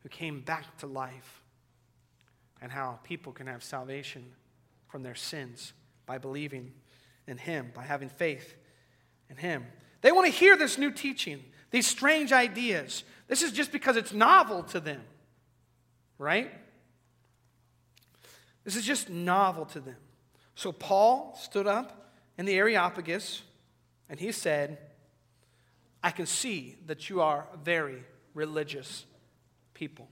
who 0.03 0.09
came 0.09 0.41
back 0.41 0.79
to 0.79 0.87
life, 0.87 1.43
and 2.61 2.73
how 2.73 2.99
people 3.05 3.33
can 3.33 3.47
have 3.47 3.63
salvation 3.63 4.25
from 4.89 5.03
their 5.03 5.15
sins 5.15 5.73
by 6.07 6.19
believing 6.19 6.73
in 7.27 7.39
Him, 7.39 7.71
by 7.75 7.83
having 7.83 8.09
faith 8.09 8.57
in 9.29 9.37
Him. 9.37 9.67
They 10.01 10.13
want 10.13 10.27
to 10.27 10.33
hear 10.33 10.57
this 10.57 10.79
new 10.79 10.91
teaching, 10.91 11.43
these 11.71 11.87
strange 11.87 12.33
ideas. 12.33 13.05
This 13.27 13.43
is 13.43 13.53
just 13.53 13.73
because 13.73 13.97
it's 13.97 14.13
novel 14.13 14.63
to 14.65 14.81
them, 14.81 15.03
right? 16.19 16.51
This 18.65 18.77
is 18.77 18.85
just 18.85 19.11
novel 19.11 19.67
to 19.67 19.81
them. 19.81 19.97
So 20.55 20.73
Paul 20.73 21.39
stood 21.41 21.67
up 21.67 22.13
in 22.37 22.47
the 22.47 22.55
Areopagus 22.55 23.43
and 24.09 24.19
he 24.19 24.33
said, 24.33 24.79
I 26.03 26.11
can 26.11 26.27
see 26.27 26.79
that 26.87 27.11
you 27.11 27.21
are 27.21 27.47
very 27.63 28.05
religious 28.35 29.05
people. 29.79 30.09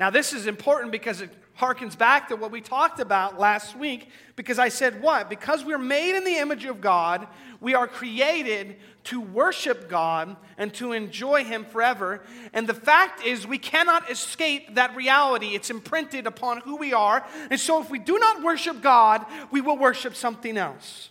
Now, 0.00 0.10
this 0.10 0.32
is 0.32 0.46
important 0.46 0.90
because 0.90 1.20
it 1.20 1.30
harkens 1.58 1.96
back 1.96 2.28
to 2.28 2.36
what 2.36 2.50
we 2.50 2.60
talked 2.60 2.98
about 2.98 3.38
last 3.38 3.76
week. 3.76 4.08
Because 4.34 4.58
I 4.58 4.68
said, 4.68 5.00
what? 5.00 5.30
Because 5.30 5.64
we're 5.64 5.78
made 5.78 6.16
in 6.16 6.24
the 6.24 6.36
image 6.36 6.64
of 6.64 6.80
God, 6.80 7.28
we 7.60 7.74
are 7.74 7.86
created 7.86 8.76
to 9.04 9.20
worship 9.20 9.88
God 9.88 10.36
and 10.58 10.74
to 10.74 10.92
enjoy 10.92 11.44
Him 11.44 11.64
forever. 11.64 12.22
And 12.52 12.66
the 12.66 12.74
fact 12.74 13.24
is, 13.24 13.46
we 13.46 13.58
cannot 13.58 14.10
escape 14.10 14.74
that 14.74 14.96
reality. 14.96 15.54
It's 15.54 15.70
imprinted 15.70 16.26
upon 16.26 16.60
who 16.62 16.76
we 16.76 16.92
are. 16.92 17.24
And 17.50 17.60
so, 17.60 17.80
if 17.80 17.90
we 17.90 17.98
do 17.98 18.18
not 18.18 18.42
worship 18.42 18.82
God, 18.82 19.24
we 19.52 19.60
will 19.60 19.76
worship 19.78 20.16
something 20.16 20.56
else. 20.56 21.10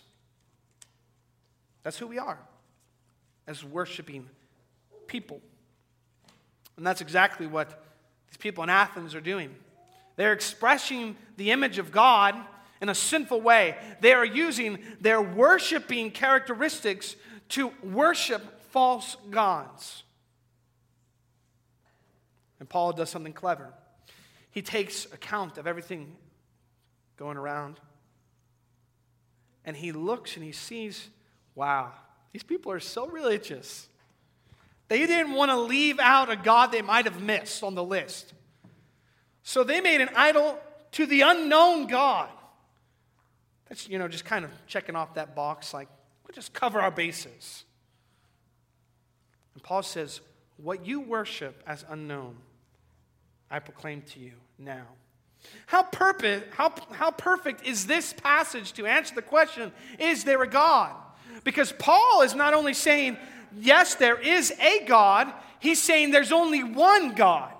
That's 1.84 1.98
who 1.98 2.06
we 2.06 2.18
are 2.18 2.38
as 3.46 3.64
worshiping 3.64 4.28
people. 5.06 5.40
And 6.76 6.86
that's 6.86 7.00
exactly 7.00 7.46
what 7.46 7.68
these 8.28 8.36
people 8.36 8.64
in 8.64 8.70
Athens 8.70 9.14
are 9.14 9.20
doing. 9.20 9.54
They're 10.16 10.32
expressing 10.32 11.16
the 11.36 11.50
image 11.50 11.78
of 11.78 11.92
God 11.92 12.34
in 12.80 12.88
a 12.88 12.94
sinful 12.94 13.40
way. 13.40 13.76
They 14.00 14.12
are 14.12 14.24
using 14.24 14.78
their 15.00 15.20
worshiping 15.20 16.10
characteristics 16.10 17.16
to 17.50 17.72
worship 17.82 18.60
false 18.70 19.16
gods. 19.30 20.02
And 22.60 22.68
Paul 22.68 22.92
does 22.92 23.10
something 23.10 23.32
clever. 23.32 23.72
He 24.50 24.62
takes 24.62 25.06
account 25.06 25.58
of 25.58 25.66
everything 25.66 26.16
going 27.16 27.36
around 27.36 27.80
and 29.64 29.76
he 29.76 29.92
looks 29.92 30.36
and 30.36 30.44
he 30.44 30.52
sees, 30.52 31.08
wow, 31.54 31.92
these 32.32 32.42
people 32.42 32.70
are 32.70 32.80
so 32.80 33.06
religious. 33.06 33.88
They 34.88 35.06
didn't 35.06 35.32
want 35.32 35.50
to 35.50 35.56
leave 35.56 35.98
out 35.98 36.30
a 36.30 36.36
God 36.36 36.72
they 36.72 36.82
might 36.82 37.06
have 37.06 37.22
missed 37.22 37.62
on 37.62 37.74
the 37.74 37.84
list. 37.84 38.32
So 39.42 39.64
they 39.64 39.80
made 39.80 40.00
an 40.00 40.10
idol 40.14 40.58
to 40.92 41.06
the 41.06 41.22
unknown 41.22 41.86
God. 41.86 42.28
That's, 43.68 43.88
you 43.88 43.98
know, 43.98 44.08
just 44.08 44.24
kind 44.24 44.44
of 44.44 44.50
checking 44.66 44.94
off 44.94 45.14
that 45.14 45.34
box, 45.34 45.72
like, 45.72 45.88
we'll 46.24 46.34
just 46.34 46.52
cover 46.52 46.80
our 46.80 46.90
bases. 46.90 47.64
And 49.54 49.62
Paul 49.62 49.82
says, 49.82 50.20
What 50.56 50.86
you 50.86 51.00
worship 51.00 51.62
as 51.66 51.84
unknown, 51.88 52.36
I 53.50 53.58
proclaim 53.58 54.02
to 54.02 54.20
you 54.20 54.32
now. 54.58 54.86
How 55.66 55.82
perfect, 55.82 56.54
how, 56.54 56.72
how 56.92 57.10
perfect 57.10 57.66
is 57.66 57.86
this 57.86 58.12
passage 58.12 58.72
to 58.74 58.86
answer 58.86 59.14
the 59.14 59.22
question 59.22 59.72
is 59.98 60.24
there 60.24 60.42
a 60.42 60.48
God? 60.48 60.94
Because 61.44 61.72
Paul 61.72 62.22
is 62.22 62.34
not 62.34 62.54
only 62.54 62.74
saying, 62.74 63.18
yes, 63.60 63.94
there 63.94 64.18
is 64.18 64.50
a 64.60 64.84
God, 64.86 65.32
he's 65.60 65.80
saying 65.80 66.10
there's 66.10 66.32
only 66.32 66.64
one 66.64 67.14
God. 67.14 67.52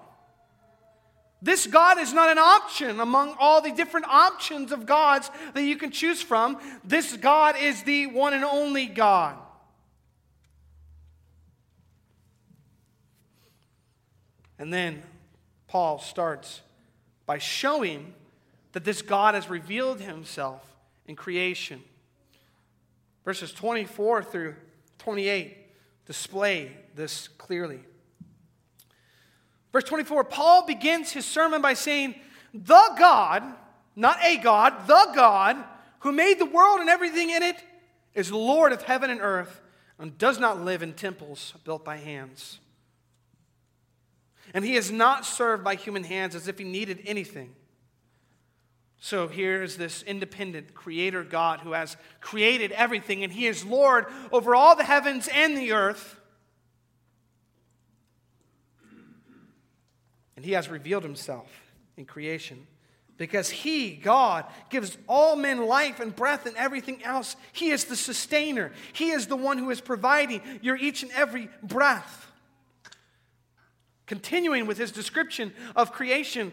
This 1.42 1.66
God 1.66 1.98
is 1.98 2.14
not 2.14 2.30
an 2.30 2.38
option 2.38 3.00
among 3.00 3.36
all 3.38 3.60
the 3.60 3.70
different 3.70 4.06
options 4.08 4.72
of 4.72 4.86
gods 4.86 5.30
that 5.52 5.62
you 5.62 5.76
can 5.76 5.90
choose 5.90 6.22
from. 6.22 6.58
This 6.82 7.14
God 7.18 7.56
is 7.60 7.82
the 7.82 8.06
one 8.06 8.32
and 8.32 8.44
only 8.44 8.86
God. 8.86 9.36
And 14.58 14.72
then 14.72 15.02
Paul 15.68 15.98
starts 15.98 16.62
by 17.26 17.36
showing 17.36 18.14
that 18.72 18.84
this 18.84 19.02
God 19.02 19.34
has 19.34 19.50
revealed 19.50 20.00
himself 20.00 20.62
in 21.06 21.14
creation. 21.14 21.82
Verses 23.24 23.52
24 23.52 24.22
through 24.22 24.54
28 24.98 25.58
display 26.06 26.72
this 26.94 27.28
clearly. 27.28 27.80
Verse 29.72 29.84
24, 29.84 30.24
Paul 30.24 30.66
begins 30.66 31.10
his 31.10 31.24
sermon 31.24 31.60
by 31.60 31.74
saying, 31.74 32.14
The 32.52 32.94
God, 32.98 33.42
not 33.96 34.18
a 34.22 34.36
God, 34.36 34.86
the 34.86 35.08
God 35.14 35.56
who 36.00 36.12
made 36.12 36.38
the 36.38 36.46
world 36.46 36.80
and 36.80 36.88
everything 36.88 37.30
in 37.30 37.42
it, 37.42 37.56
is 38.14 38.30
Lord 38.30 38.72
of 38.72 38.82
heaven 38.82 39.10
and 39.10 39.20
earth 39.20 39.60
and 39.98 40.16
does 40.16 40.38
not 40.38 40.60
live 40.60 40.82
in 40.82 40.92
temples 40.92 41.54
built 41.64 41.84
by 41.84 41.96
hands. 41.96 42.60
And 44.52 44.64
he 44.64 44.76
is 44.76 44.92
not 44.92 45.26
served 45.26 45.64
by 45.64 45.74
human 45.74 46.04
hands 46.04 46.34
as 46.34 46.46
if 46.46 46.58
he 46.58 46.64
needed 46.64 47.00
anything. 47.04 47.54
So 49.04 49.28
here's 49.28 49.76
this 49.76 50.02
independent 50.02 50.72
creator 50.72 51.22
God 51.24 51.60
who 51.60 51.72
has 51.72 51.98
created 52.22 52.72
everything, 52.72 53.22
and 53.22 53.30
he 53.30 53.46
is 53.46 53.62
Lord 53.62 54.06
over 54.32 54.54
all 54.54 54.76
the 54.76 54.82
heavens 54.82 55.28
and 55.28 55.58
the 55.58 55.72
earth. 55.72 56.18
And 60.36 60.42
he 60.42 60.52
has 60.52 60.70
revealed 60.70 61.02
himself 61.02 61.50
in 61.98 62.06
creation. 62.06 62.66
Because 63.18 63.50
he, 63.50 63.90
God, 63.90 64.46
gives 64.70 64.96
all 65.06 65.36
men 65.36 65.66
life 65.66 66.00
and 66.00 66.16
breath 66.16 66.46
and 66.46 66.56
everything 66.56 67.04
else. 67.04 67.36
He 67.52 67.72
is 67.72 67.84
the 67.84 67.96
sustainer. 67.96 68.72
He 68.94 69.10
is 69.10 69.26
the 69.26 69.36
one 69.36 69.58
who 69.58 69.68
is 69.68 69.82
providing 69.82 70.40
your 70.62 70.76
each 70.76 71.02
and 71.02 71.12
every 71.12 71.50
breath. 71.62 72.32
Continuing 74.06 74.64
with 74.64 74.78
his 74.78 74.92
description 74.92 75.52
of 75.76 75.92
creation, 75.92 76.52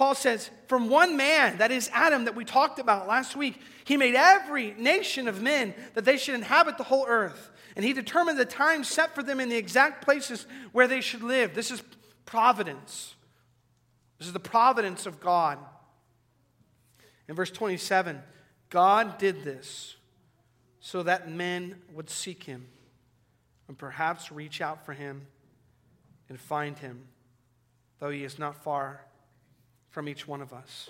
Paul 0.00 0.14
says, 0.14 0.48
From 0.66 0.88
one 0.88 1.18
man, 1.18 1.58
that 1.58 1.70
is 1.70 1.90
Adam, 1.92 2.24
that 2.24 2.34
we 2.34 2.46
talked 2.46 2.78
about 2.78 3.06
last 3.06 3.36
week, 3.36 3.60
he 3.84 3.98
made 3.98 4.14
every 4.14 4.72
nation 4.78 5.28
of 5.28 5.42
men 5.42 5.74
that 5.92 6.06
they 6.06 6.16
should 6.16 6.36
inhabit 6.36 6.78
the 6.78 6.84
whole 6.84 7.04
earth. 7.06 7.50
And 7.76 7.84
he 7.84 7.92
determined 7.92 8.38
the 8.38 8.46
time 8.46 8.82
set 8.82 9.14
for 9.14 9.22
them 9.22 9.40
in 9.40 9.50
the 9.50 9.58
exact 9.58 10.02
places 10.02 10.46
where 10.72 10.88
they 10.88 11.02
should 11.02 11.22
live. 11.22 11.52
This 11.52 11.70
is 11.70 11.82
providence. 12.24 13.14
This 14.18 14.26
is 14.26 14.32
the 14.32 14.40
providence 14.40 15.04
of 15.04 15.20
God. 15.20 15.58
In 17.28 17.34
verse 17.34 17.50
27, 17.50 18.22
God 18.70 19.18
did 19.18 19.44
this 19.44 19.96
so 20.80 21.02
that 21.02 21.30
men 21.30 21.76
would 21.92 22.08
seek 22.08 22.44
him 22.44 22.68
and 23.68 23.76
perhaps 23.76 24.32
reach 24.32 24.62
out 24.62 24.86
for 24.86 24.94
him 24.94 25.26
and 26.30 26.40
find 26.40 26.78
him, 26.78 27.02
though 27.98 28.08
he 28.08 28.24
is 28.24 28.38
not 28.38 28.64
far 28.64 29.04
from 29.90 30.08
each 30.08 30.26
one 30.26 30.40
of 30.40 30.52
us. 30.52 30.88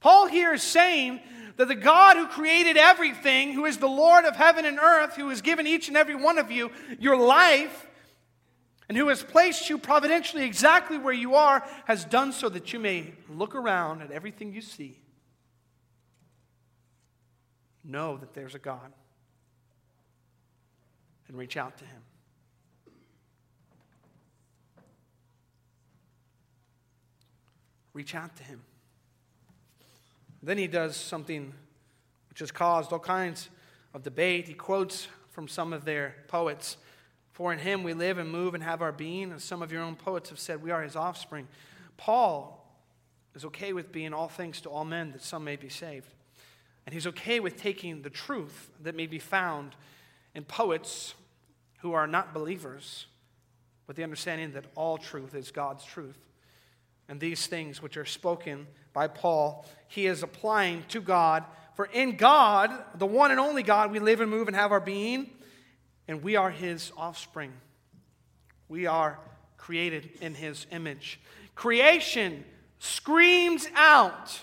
Paul 0.00 0.26
here 0.26 0.52
is 0.52 0.62
saying 0.62 1.20
that 1.56 1.68
the 1.68 1.74
God 1.74 2.16
who 2.16 2.26
created 2.26 2.76
everything, 2.76 3.52
who 3.52 3.64
is 3.64 3.78
the 3.78 3.86
Lord 3.86 4.24
of 4.24 4.36
heaven 4.36 4.64
and 4.66 4.78
earth, 4.78 5.16
who 5.16 5.28
has 5.30 5.40
given 5.40 5.66
each 5.66 5.88
and 5.88 5.96
every 5.96 6.14
one 6.14 6.36
of 6.36 6.50
you 6.50 6.70
your 6.98 7.16
life, 7.16 7.86
and 8.88 8.98
who 8.98 9.08
has 9.08 9.22
placed 9.22 9.70
you 9.70 9.78
providentially 9.78 10.44
exactly 10.44 10.98
where 10.98 11.14
you 11.14 11.36
are, 11.36 11.66
has 11.86 12.04
done 12.04 12.32
so 12.32 12.48
that 12.50 12.72
you 12.72 12.78
may 12.78 13.14
look 13.30 13.54
around 13.54 14.02
at 14.02 14.10
everything 14.10 14.52
you 14.52 14.60
see. 14.60 15.00
Know 17.82 18.16
that 18.18 18.34
there's 18.34 18.54
a 18.54 18.58
God 18.58 18.92
and 21.28 21.38
reach 21.38 21.56
out 21.56 21.78
to 21.78 21.84
Him. 21.84 22.02
Reach 27.94 28.14
out 28.14 28.36
to 28.36 28.42
Him. 28.42 28.60
Then 30.44 30.58
he 30.58 30.66
does 30.66 30.94
something 30.94 31.54
which 32.28 32.40
has 32.40 32.52
caused 32.52 32.92
all 32.92 32.98
kinds 32.98 33.48
of 33.94 34.02
debate. 34.02 34.46
He 34.46 34.52
quotes 34.52 35.08
from 35.30 35.48
some 35.48 35.72
of 35.72 35.86
their 35.86 36.16
poets. 36.28 36.76
For 37.32 37.50
in 37.50 37.58
him 37.58 37.82
we 37.82 37.94
live 37.94 38.18
and 38.18 38.30
move 38.30 38.54
and 38.54 38.62
have 38.62 38.82
our 38.82 38.92
being. 38.92 39.32
And 39.32 39.40
some 39.40 39.62
of 39.62 39.72
your 39.72 39.80
own 39.80 39.96
poets 39.96 40.28
have 40.28 40.38
said 40.38 40.62
we 40.62 40.70
are 40.70 40.82
his 40.82 40.96
offspring. 40.96 41.48
Paul 41.96 42.60
is 43.34 43.44
okay 43.46 43.72
with 43.72 43.90
being 43.90 44.12
all 44.12 44.28
things 44.28 44.60
to 44.60 44.68
all 44.68 44.84
men 44.84 45.12
that 45.12 45.22
some 45.22 45.44
may 45.44 45.56
be 45.56 45.70
saved. 45.70 46.12
And 46.84 46.92
he's 46.92 47.06
okay 47.06 47.40
with 47.40 47.56
taking 47.56 48.02
the 48.02 48.10
truth 48.10 48.70
that 48.82 48.94
may 48.94 49.06
be 49.06 49.18
found 49.18 49.74
in 50.34 50.44
poets 50.44 51.14
who 51.78 51.94
are 51.94 52.06
not 52.06 52.34
believers, 52.34 53.06
with 53.86 53.96
the 53.96 54.02
understanding 54.02 54.52
that 54.52 54.64
all 54.74 54.98
truth 54.98 55.34
is 55.34 55.50
God's 55.50 55.84
truth. 55.84 56.18
And 57.08 57.20
these 57.20 57.46
things 57.46 57.82
which 57.82 57.96
are 57.96 58.04
spoken 58.04 58.66
by 58.92 59.08
Paul, 59.08 59.66
he 59.88 60.06
is 60.06 60.22
applying 60.22 60.84
to 60.88 61.00
God. 61.00 61.44
For 61.74 61.86
in 61.86 62.16
God, 62.16 62.70
the 62.96 63.06
one 63.06 63.30
and 63.30 63.40
only 63.40 63.62
God, 63.62 63.92
we 63.92 63.98
live 63.98 64.20
and 64.20 64.30
move 64.30 64.46
and 64.48 64.56
have 64.56 64.72
our 64.72 64.80
being 64.80 65.30
and 66.08 66.22
we 66.22 66.36
are 66.36 66.50
his 66.50 66.92
offspring. 66.96 67.52
We 68.68 68.86
are 68.86 69.18
created 69.56 70.10
in 70.20 70.34
his 70.34 70.66
image. 70.70 71.20
Creation 71.54 72.44
screams 72.78 73.66
out 73.74 74.40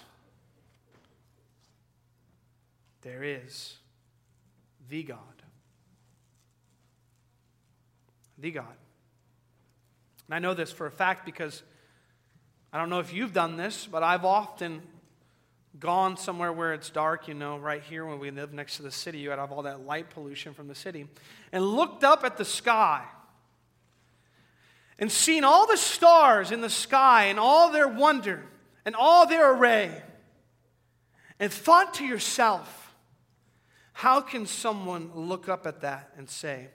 there 3.01 3.23
is 3.23 3.77
the 4.89 5.03
God. 5.03 5.17
The 8.37 8.51
God. 8.51 8.65
And 10.27 10.35
I 10.35 10.39
know 10.39 10.53
this 10.53 10.71
for 10.71 10.85
a 10.85 10.91
fact 10.91 11.25
because 11.25 11.61
I 12.73 12.77
don't 12.77 12.89
know 12.89 12.99
if 12.99 13.13
you've 13.13 13.33
done 13.33 13.57
this, 13.57 13.85
but 13.85 14.01
I've 14.01 14.23
often 14.23 14.81
gone 15.79 16.15
somewhere 16.15 16.53
where 16.53 16.73
it's 16.73 16.89
dark, 16.89 17.27
you 17.27 17.33
know, 17.33 17.57
right 17.57 17.81
here 17.81 18.05
when 18.05 18.19
we 18.19 18.31
live 18.31 18.53
next 18.53 18.77
to 18.77 18.83
the 18.83 18.91
city, 18.91 19.19
you 19.19 19.31
have 19.31 19.51
all 19.51 19.63
that 19.63 19.85
light 19.85 20.09
pollution 20.09 20.53
from 20.53 20.67
the 20.67 20.75
city, 20.75 21.07
and 21.51 21.65
looked 21.65 22.03
up 22.03 22.23
at 22.23 22.37
the 22.37 22.45
sky 22.45 23.03
and 24.99 25.11
seen 25.11 25.43
all 25.43 25.65
the 25.67 25.77
stars 25.77 26.51
in 26.51 26.61
the 26.61 26.69
sky 26.69 27.25
and 27.25 27.39
all 27.39 27.71
their 27.71 27.87
wonder 27.87 28.43
and 28.85 28.95
all 28.95 29.25
their 29.25 29.53
array, 29.53 30.01
and 31.39 31.51
thought 31.51 31.95
to 31.95 32.05
yourself, 32.05 32.93
how 33.93 34.21
can 34.21 34.45
someone 34.45 35.11
look 35.13 35.49
up 35.49 35.67
at 35.67 35.81
that 35.81 36.11
and 36.17 36.29
say, 36.29 36.67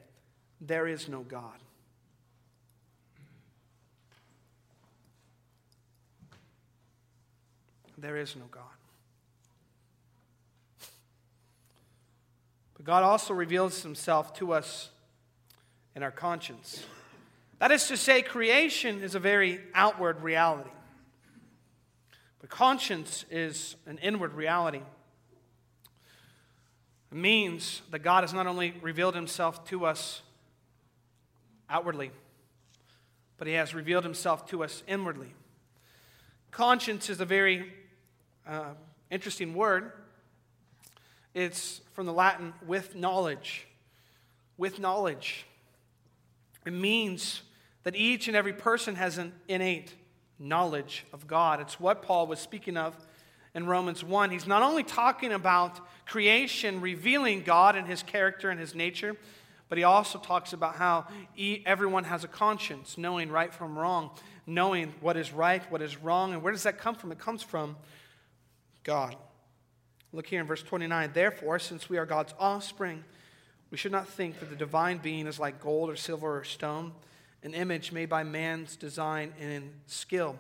there 0.61 0.87
is 0.87 1.09
no 1.09 1.21
God? 1.21 1.59
There 7.99 8.17
is 8.17 8.37
no 8.37 8.45
God. 8.51 8.63
But 12.77 12.85
God 12.85 13.03
also 13.03 13.33
reveals 13.33 13.83
himself 13.83 14.35
to 14.35 14.53
us 14.53 14.91
in 15.95 16.03
our 16.03 16.11
conscience. 16.11 16.85
That 17.59 17.71
is 17.71 17.89
to 17.89 17.97
say, 17.97 18.21
creation 18.21 19.03
is 19.03 19.15
a 19.15 19.19
very 19.19 19.61
outward 19.75 20.23
reality. 20.23 20.71
But 22.41 22.51
conscience 22.51 23.25
is 23.31 23.77
an 23.87 23.99
inward 23.99 24.35
reality. 24.35 24.83
It 27.11 27.17
means 27.17 27.81
that 27.91 28.01
God 28.01 28.25
has 28.25 28.35
not 28.35 28.47
only 28.47 28.75
revealed 28.83 29.15
himself 29.15 29.65
to 29.69 29.87
us 29.87 30.21
outwardly, 31.71 32.11
but 33.39 33.47
he 33.47 33.55
has 33.55 33.75
revealed 33.75 34.05
himself 34.05 34.47
to 34.49 34.63
us 34.63 34.83
inwardly. 34.87 35.35
Conscience 36.51 37.09
is 37.09 37.21
a 37.21 37.25
very 37.25 37.73
uh, 38.47 38.75
interesting 39.11 39.55
word. 39.55 39.93
It's 41.35 41.81
from 41.93 42.07
the 42.07 42.13
Latin 42.13 42.55
with 42.67 42.95
knowledge. 42.95 43.67
With 44.57 44.79
knowledge. 44.79 45.47
It 46.65 46.73
means 46.73 47.43
that 47.83 47.95
each 47.95 48.29
and 48.29 48.37
every 48.37 48.53
person 48.53 48.97
has 48.97 49.19
an 49.19 49.33
innate 49.49 49.95
knowledge 50.39 51.05
of 51.13 51.27
God. 51.27 51.61
It's 51.61 51.79
what 51.79 52.03
Paul 52.03 52.27
was 52.27 52.39
speaking 52.39 52.77
of 52.77 52.97
in 53.55 53.67
Romans 53.67 54.05
1. 54.05 54.31
He's 54.31 54.47
not 54.47 54.63
only 54.63 54.83
talking 54.83 55.33
about 55.33 55.81
creation 56.07 56.81
revealing 56.81 57.43
God 57.43 57.77
and 57.77 57.87
his 57.87 58.03
character 58.03 58.51
and 58.51 58.61
his 58.61 58.75
nature, 58.75 59.17
but 59.69 59.79
he 59.79 59.85
also 59.85 60.19
talks 60.19 60.53
about 60.53 60.77
how 60.77 61.07
everyone 61.65 62.05
has 62.05 62.23
a 62.23 62.29
conscience, 62.29 62.97
knowing 62.97 63.31
right 63.31 63.53
from 63.53 63.79
wrong, 63.79 64.11
knowing 64.47 64.95
what 65.01 65.17
is 65.17 65.33
right, 65.33 65.69
what 65.71 65.83
is 65.83 65.97
wrong. 65.97 66.33
And 66.33 66.43
where 66.43 66.53
does 66.53 66.63
that 66.63 66.79
come 66.79 66.95
from? 66.95 67.11
It 67.13 67.19
comes 67.19 67.43
from 67.43 67.77
God. 68.87 69.17
Look 70.13 70.29
here 70.29 70.41
in 70.41 70.47
verse 70.47 70.63
29. 70.63 71.11
Therefore, 71.13 71.59
since 71.59 71.91
we 71.91 71.99
are 71.99 72.07
God's 72.07 72.33
offspring, 72.39 73.03
we 73.73 73.77
should 73.77 73.91
not 73.91 74.09
think 74.09 74.39
that 74.39 74.49
the 74.49 74.55
divine 74.55 74.99
being 74.99 75.27
is 75.27 75.41
like 75.41 75.61
gold 75.61 75.91
or 75.91 75.97
silver 75.97 76.39
or 76.39 76.45
stone, 76.45 76.93
an 77.43 77.53
image 77.53 77.91
made 77.91 78.09
by 78.09 78.23
man's 78.23 78.77
design 78.77 79.35
and 79.41 79.73
skill. 79.87 80.39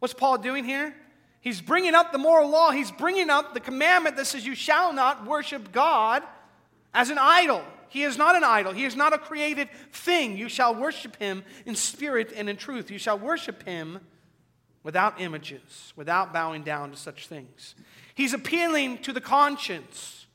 What's 0.00 0.12
Paul 0.12 0.38
doing 0.38 0.64
here? 0.64 0.92
He's 1.40 1.60
bringing 1.60 1.94
up 1.94 2.10
the 2.10 2.18
moral 2.18 2.50
law. 2.50 2.72
He's 2.72 2.90
bringing 2.90 3.30
up 3.30 3.54
the 3.54 3.60
commandment 3.60 4.16
that 4.16 4.26
says, 4.26 4.44
You 4.44 4.56
shall 4.56 4.92
not 4.92 5.24
worship 5.24 5.70
God 5.70 6.24
as 6.92 7.10
an 7.10 7.18
idol. 7.18 7.62
He 7.90 8.02
is 8.02 8.18
not 8.18 8.34
an 8.34 8.42
idol. 8.42 8.72
He 8.72 8.86
is 8.86 8.96
not 8.96 9.12
a 9.12 9.18
created 9.18 9.68
thing. 9.92 10.36
You 10.36 10.48
shall 10.48 10.74
worship 10.74 11.14
him 11.16 11.44
in 11.64 11.76
spirit 11.76 12.32
and 12.34 12.50
in 12.50 12.56
truth. 12.56 12.90
You 12.90 12.98
shall 12.98 13.20
worship 13.20 13.62
him 13.62 14.00
without 14.84 15.20
images, 15.20 15.92
without 15.96 16.32
bowing 16.32 16.62
down 16.62 16.92
to 16.92 16.96
such 16.96 17.26
things. 17.26 17.74
He's 18.14 18.34
appealing 18.34 18.98
to 18.98 19.12
the 19.12 19.20
conscience. 19.20 20.26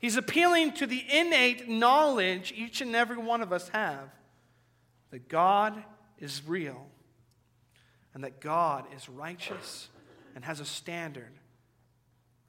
He's 0.00 0.16
appealing 0.16 0.72
to 0.72 0.86
the 0.86 1.04
innate 1.12 1.68
knowledge 1.68 2.52
each 2.56 2.80
and 2.80 2.96
every 2.96 3.18
one 3.18 3.42
of 3.42 3.52
us 3.52 3.68
have 3.68 4.08
that 5.10 5.28
God 5.28 5.84
is 6.18 6.42
real 6.44 6.86
and 8.14 8.24
that 8.24 8.40
God 8.40 8.86
is 8.96 9.08
righteous 9.08 9.88
and 10.34 10.44
has 10.44 10.58
a 10.58 10.64
standard 10.64 11.32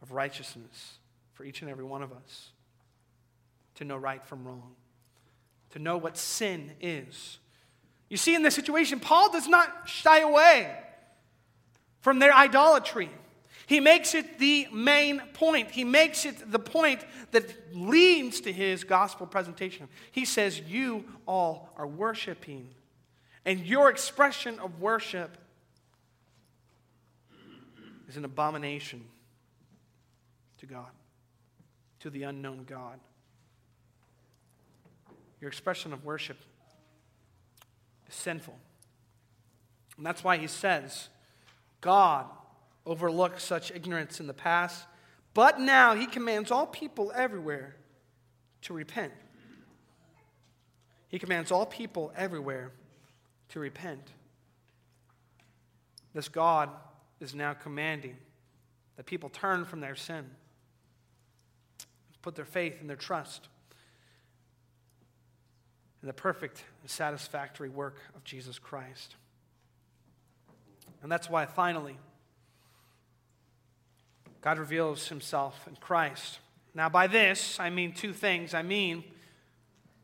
of 0.02 0.12
righteousness 0.12 0.98
for 1.34 1.44
each 1.44 1.62
and 1.62 1.70
every 1.70 1.84
one 1.84 2.02
of 2.02 2.12
us 2.12 2.52
to 3.76 3.84
know 3.84 3.98
right 3.98 4.24
from 4.24 4.46
wrong, 4.46 4.74
to 5.72 5.80
know 5.80 5.98
what 5.98 6.18
sin 6.18 6.72
is. 6.80 7.40
You 8.10 8.18
see, 8.18 8.36
in 8.36 8.44
this 8.44 8.56
situation, 8.56 9.00
Paul 9.00 9.32
does 9.32 9.48
not 9.48 9.90
shy 9.90 10.20
away 10.20 10.76
from 12.06 12.20
their 12.20 12.36
idolatry. 12.36 13.10
He 13.66 13.80
makes 13.80 14.14
it 14.14 14.38
the 14.38 14.68
main 14.72 15.20
point. 15.34 15.72
He 15.72 15.84
makes 15.84 16.24
it 16.24 16.52
the 16.52 16.60
point 16.60 17.04
that 17.32 17.76
leads 17.76 18.42
to 18.42 18.54
his 18.54 18.84
gospel 18.84 19.26
presentation. 19.26 19.88
He 20.12 20.24
says, 20.24 20.60
You 20.60 21.04
all 21.26 21.74
are 21.76 21.88
worshiping, 21.88 22.70
and 23.44 23.60
your 23.66 23.90
expression 23.90 24.60
of 24.60 24.80
worship 24.80 25.36
is 28.08 28.18
an 28.18 28.24
abomination 28.24 29.04
to 30.60 30.68
God, 30.68 30.92
to 32.02 32.12
the 32.12 32.22
unknown 32.22 32.66
God. 32.70 33.00
Your 35.42 35.48
expression 35.48 35.92
of 35.92 36.06
worship 36.06 36.38
is 38.08 38.14
sinful. 38.14 38.60
And 39.98 40.06
that's 40.06 40.24
why 40.24 40.38
he 40.38 40.46
says, 40.46 41.10
God 41.86 42.26
overlooked 42.84 43.40
such 43.40 43.70
ignorance 43.70 44.20
in 44.20 44.26
the 44.26 44.34
past, 44.34 44.88
but 45.36 45.60
now 45.60 45.94
he 45.94 46.08
commands 46.08 46.50
all 46.50 46.66
people 46.66 47.12
everywhere 47.14 47.76
to 48.64 48.74
repent. 48.74 49.14
He 51.10 51.20
commands 51.20 51.52
all 51.52 51.68
people 51.68 52.12
everywhere 52.18 52.72
to 53.50 53.60
repent. 53.60 54.02
This 56.16 56.28
God 56.28 56.72
is 57.20 57.36
now 57.36 57.54
commanding 57.54 58.18
that 58.98 59.06
people 59.06 59.30
turn 59.30 59.64
from 59.64 59.80
their 59.80 59.96
sin, 59.96 60.26
put 62.24 62.34
their 62.34 62.46
faith 62.46 62.78
and 62.82 62.90
their 62.90 62.98
trust 62.98 63.48
in 66.02 66.08
the 66.08 66.14
perfect 66.14 66.64
and 66.82 66.90
satisfactory 66.90 67.70
work 67.70 68.00
of 68.16 68.24
Jesus 68.24 68.58
Christ. 68.58 69.18
And 71.06 71.12
that's 71.12 71.30
why 71.30 71.46
finally, 71.46 72.00
God 74.42 74.58
reveals 74.58 75.08
himself 75.08 75.68
in 75.68 75.76
Christ. 75.76 76.40
Now, 76.74 76.90
by 76.90 77.06
this, 77.06 77.60
I 77.60 77.70
mean 77.70 77.94
two 77.94 78.12
things. 78.12 78.56
I 78.56 78.64
mean 78.64 79.04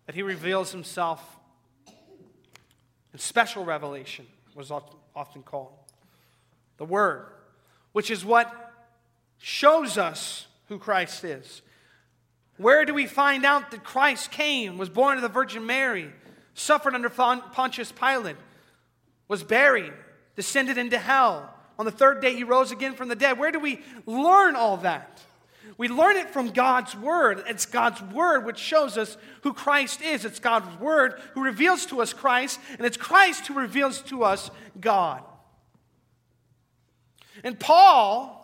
that 0.05 0.13
he 0.13 0.21
reveals 0.21 0.71
himself 0.71 1.39
in 1.87 3.17
special 3.17 3.65
revelation, 3.65 4.27
was 4.53 4.69
often 4.69 5.41
called. 5.41 5.73
The 6.77 6.85
Word, 6.85 7.25
which 7.93 8.11
is 8.11 8.23
what 8.23 8.71
shows 9.39 9.97
us 9.97 10.45
who 10.67 10.77
Christ 10.77 11.23
is. 11.23 11.63
Where 12.57 12.85
do 12.85 12.93
we 12.93 13.07
find 13.07 13.43
out 13.43 13.71
that 13.71 13.83
Christ 13.83 14.29
came, 14.29 14.77
was 14.77 14.89
born 14.89 15.17
of 15.17 15.23
the 15.23 15.29
Virgin 15.29 15.65
Mary, 15.65 16.11
suffered 16.53 16.93
under 16.93 17.09
Pontius 17.09 17.91
Pilate, 17.91 18.37
was 19.27 19.41
buried, 19.41 19.93
descended 20.35 20.77
into 20.77 20.97
hell. 20.97 21.53
On 21.79 21.85
the 21.85 21.91
third 21.91 22.21
day, 22.21 22.35
he 22.35 22.43
rose 22.43 22.71
again 22.71 22.93
from 22.93 23.07
the 23.09 23.15
dead. 23.15 23.39
Where 23.39 23.51
do 23.51 23.59
we 23.59 23.81
learn 24.05 24.55
all 24.55 24.77
that? 24.77 25.21
We 25.77 25.87
learn 25.87 26.17
it 26.17 26.29
from 26.29 26.49
God's 26.49 26.95
Word. 26.95 27.43
It's 27.47 27.65
God's 27.65 28.01
Word 28.01 28.45
which 28.45 28.57
shows 28.57 28.97
us 28.97 29.17
who 29.41 29.53
Christ 29.53 30.01
is. 30.01 30.25
It's 30.25 30.39
God's 30.39 30.79
Word 30.79 31.19
who 31.33 31.43
reveals 31.43 31.85
to 31.87 32.01
us 32.01 32.13
Christ, 32.13 32.59
and 32.77 32.85
it's 32.85 32.97
Christ 32.97 33.47
who 33.47 33.55
reveals 33.55 34.01
to 34.03 34.23
us 34.23 34.51
God. 34.79 35.23
And 37.43 37.59
Paul, 37.59 38.37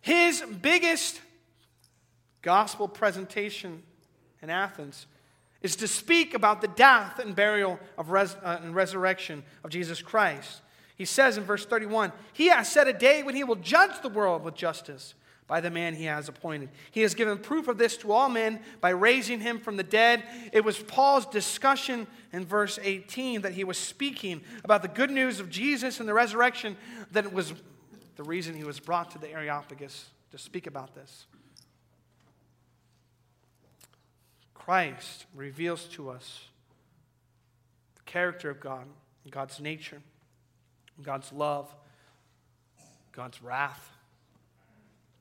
his 0.00 0.42
biggest 0.62 1.20
gospel 2.40 2.88
presentation 2.88 3.82
in 4.40 4.50
Athens 4.50 5.06
is 5.62 5.76
to 5.76 5.88
speak 5.88 6.34
about 6.34 6.60
the 6.60 6.68
death 6.68 7.18
and 7.18 7.34
burial 7.34 7.78
of 7.96 8.10
res- 8.10 8.36
uh, 8.42 8.58
and 8.62 8.74
resurrection 8.74 9.42
of 9.64 9.70
Jesus 9.70 10.02
Christ. 10.02 10.60
He 10.96 11.04
says 11.04 11.36
in 11.36 11.44
verse 11.44 11.64
31 11.64 12.12
He 12.32 12.48
has 12.48 12.70
set 12.70 12.88
a 12.88 12.92
day 12.92 13.22
when 13.22 13.34
he 13.34 13.44
will 13.44 13.56
judge 13.56 14.02
the 14.02 14.08
world 14.08 14.44
with 14.44 14.54
justice 14.54 15.14
by 15.46 15.60
the 15.60 15.70
man 15.70 15.94
he 15.94 16.04
has 16.04 16.28
appointed. 16.28 16.70
He 16.90 17.02
has 17.02 17.14
given 17.14 17.36
proof 17.38 17.68
of 17.68 17.76
this 17.76 17.96
to 17.98 18.12
all 18.12 18.28
men 18.28 18.60
by 18.80 18.90
raising 18.90 19.40
him 19.40 19.58
from 19.58 19.76
the 19.76 19.82
dead. 19.82 20.22
It 20.52 20.64
was 20.64 20.78
Paul's 20.78 21.26
discussion 21.26 22.06
in 22.32 22.46
verse 22.46 22.78
18 22.82 23.42
that 23.42 23.52
he 23.52 23.64
was 23.64 23.76
speaking 23.76 24.40
about 24.64 24.82
the 24.82 24.88
good 24.88 25.10
news 25.10 25.40
of 25.40 25.50
Jesus 25.50 26.00
and 26.00 26.08
the 26.08 26.14
resurrection 26.14 26.76
that 27.10 27.24
it 27.24 27.32
was 27.32 27.52
the 28.16 28.22
reason 28.22 28.54
he 28.54 28.64
was 28.64 28.80
brought 28.80 29.10
to 29.10 29.18
the 29.18 29.30
Areopagus 29.30 30.10
to 30.30 30.38
speak 30.38 30.66
about 30.66 30.94
this. 30.94 31.26
Christ 34.54 35.26
reveals 35.34 35.84
to 35.84 36.10
us 36.10 36.44
the 37.96 38.02
character 38.02 38.50
of 38.50 38.60
God, 38.60 38.84
God's 39.30 39.60
nature, 39.60 40.00
God's 41.02 41.32
love, 41.32 41.74
God's 43.12 43.42
wrath, 43.42 43.90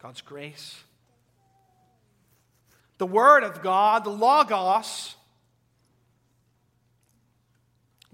God's 0.02 0.22
grace. 0.22 0.84
The 2.98 3.08
Word 3.08 3.44
of 3.44 3.64
God, 3.64 4.04
the 4.04 4.12
Logos, 4.12 5.16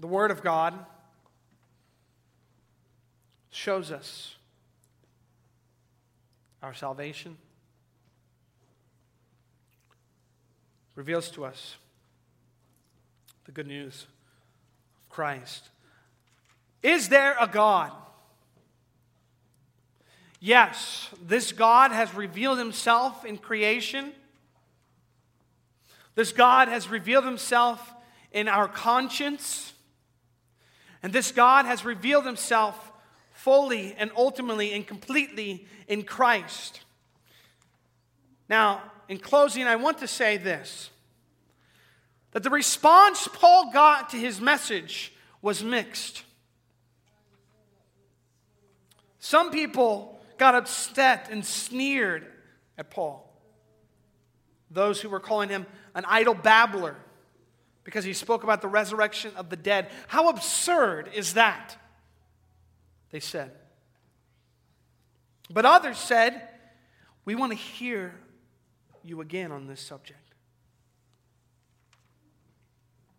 the 0.00 0.06
Word 0.06 0.30
of 0.30 0.42
God, 0.42 0.74
shows 3.50 3.90
us 3.90 4.36
our 6.62 6.74
salvation 6.74 7.36
reveals 10.98 11.30
to 11.30 11.44
us 11.44 11.76
the 13.44 13.52
good 13.52 13.68
news 13.68 14.08
of 15.00 15.08
Christ. 15.08 15.68
Is 16.82 17.08
there 17.08 17.36
a 17.40 17.46
God? 17.46 17.92
Yes, 20.40 21.08
this 21.24 21.52
God 21.52 21.92
has 21.92 22.12
revealed 22.16 22.58
himself 22.58 23.24
in 23.24 23.38
creation. 23.38 24.10
This 26.16 26.32
God 26.32 26.66
has 26.66 26.90
revealed 26.90 27.24
himself 27.24 27.94
in 28.32 28.48
our 28.48 28.66
conscience. 28.66 29.74
And 31.00 31.12
this 31.12 31.30
God 31.30 31.64
has 31.64 31.84
revealed 31.84 32.26
himself 32.26 32.90
fully 33.30 33.94
and 33.96 34.10
ultimately 34.16 34.72
and 34.72 34.84
completely 34.84 35.64
in 35.86 36.02
Christ. 36.02 36.80
Now, 38.48 38.82
in 39.08 39.18
closing, 39.18 39.64
I 39.64 39.76
want 39.76 39.98
to 39.98 40.06
say 40.06 40.36
this 40.36 40.90
that 42.32 42.42
the 42.42 42.50
response 42.50 43.26
Paul 43.32 43.72
got 43.72 44.10
to 44.10 44.16
his 44.18 44.40
message 44.40 45.12
was 45.40 45.64
mixed. 45.64 46.22
Some 49.18 49.50
people 49.50 50.20
got 50.36 50.54
upset 50.54 51.28
and 51.30 51.44
sneered 51.44 52.26
at 52.76 52.90
Paul. 52.90 53.24
Those 54.70 55.00
who 55.00 55.08
were 55.08 55.20
calling 55.20 55.48
him 55.48 55.66
an 55.94 56.04
idle 56.06 56.34
babbler 56.34 56.96
because 57.82 58.04
he 58.04 58.12
spoke 58.12 58.44
about 58.44 58.60
the 58.60 58.68
resurrection 58.68 59.32
of 59.36 59.48
the 59.48 59.56
dead. 59.56 59.90
How 60.06 60.28
absurd 60.28 61.10
is 61.14 61.34
that? 61.34 61.76
They 63.10 63.20
said. 63.20 63.50
But 65.50 65.64
others 65.64 65.96
said, 65.96 66.42
We 67.24 67.34
want 67.34 67.52
to 67.52 67.58
hear 67.58 68.14
you 69.08 69.20
again 69.20 69.52
on 69.52 69.66
this 69.66 69.80
subject. 69.80 70.34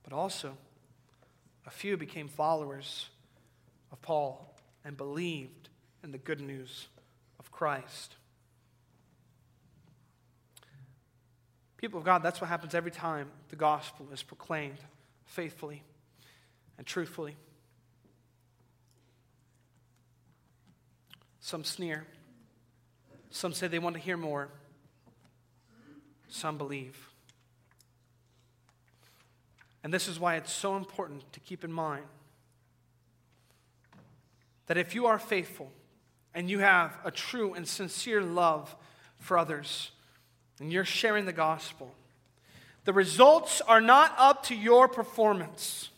But 0.04 0.14
also, 0.14 0.58
a 1.66 1.72
few 1.72 1.98
became 1.98 2.28
followers 2.28 3.10
of 3.92 4.02
Paul 4.02 4.56
and 4.84 4.98
believed 4.98 5.70
in 6.04 6.12
the 6.12 6.18
good 6.18 6.42
news 6.42 6.88
of 7.40 7.52
Christ. 7.52 8.16
People 11.78 12.00
of 12.00 12.06
God, 12.06 12.24
that's 12.24 12.42
what 12.42 12.50
happens 12.50 12.76
every 12.76 12.92
time 12.92 13.30
the 13.50 13.56
gospel 13.56 14.08
is 14.12 14.22
proclaimed 14.22 14.80
faithfully 15.26 15.84
and 16.78 16.86
truthfully. 16.86 17.36
Some 21.40 21.64
sneer. 21.64 22.06
Some 23.30 23.54
say 23.54 23.68
they 23.68 23.80
want 23.80 23.96
to 23.96 24.02
hear 24.02 24.18
more. 24.18 24.50
Some 26.30 26.58
believe. 26.58 27.10
And 29.84 29.94
this 29.94 30.08
is 30.08 30.20
why 30.20 30.36
it's 30.36 30.54
so 30.54 30.76
important 30.76 31.32
to 31.34 31.40
keep 31.40 31.64
in 31.64 31.72
mind 31.72 32.06
that 34.68 34.78
if 34.78 34.94
you 34.94 35.08
are 35.08 35.18
faithful 35.18 35.72
and 36.34 36.50
you 36.50 36.60
have 36.60 36.96
a 37.04 37.10
true 37.10 37.54
and 37.56 37.68
sincere 37.68 38.22
love 38.22 38.76
for 39.18 39.38
others, 39.38 39.92
and 40.60 40.72
you're 40.72 40.86
sharing 40.86 41.26
the 41.26 41.34
gospel, 41.34 41.94
the 42.86 42.94
results 42.94 43.62
are 43.62 43.82
not 43.82 44.14
up 44.18 44.44
to 44.44 44.56
your 44.56 44.88
performance. 44.88 45.90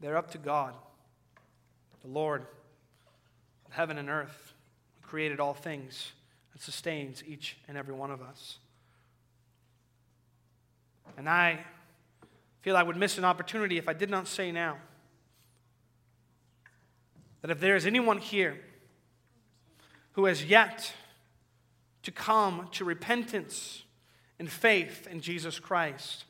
They're 0.00 0.16
up 0.16 0.32
to 0.32 0.38
God, 0.38 0.74
the 2.02 2.10
Lord, 2.10 2.44
heaven 3.70 3.96
and 3.96 4.10
earth, 4.10 4.52
who 5.00 5.08
created 5.08 5.40
all 5.40 5.54
things 5.54 6.12
and 6.54 6.62
sustains 6.62 7.22
each 7.26 7.58
and 7.68 7.76
every 7.76 7.92
one 7.92 8.10
of 8.10 8.22
us. 8.22 8.58
And 11.18 11.28
I 11.28 11.60
feel 12.62 12.76
I 12.76 12.82
would 12.82 12.96
miss 12.96 13.18
an 13.18 13.24
opportunity 13.24 13.76
if 13.76 13.88
I 13.88 13.92
did 13.92 14.08
not 14.08 14.26
say 14.26 14.50
now 14.50 14.78
that 17.42 17.50
if 17.50 17.60
there 17.60 17.76
is 17.76 17.84
anyone 17.84 18.18
here 18.18 18.58
who 20.12 20.24
has 20.24 20.44
yet 20.44 20.92
to 22.04 22.10
come 22.10 22.68
to 22.72 22.84
repentance 22.84 23.82
and 24.38 24.48
faith 24.48 25.06
in 25.10 25.20
Jesus 25.20 25.58
Christ, 25.58 26.24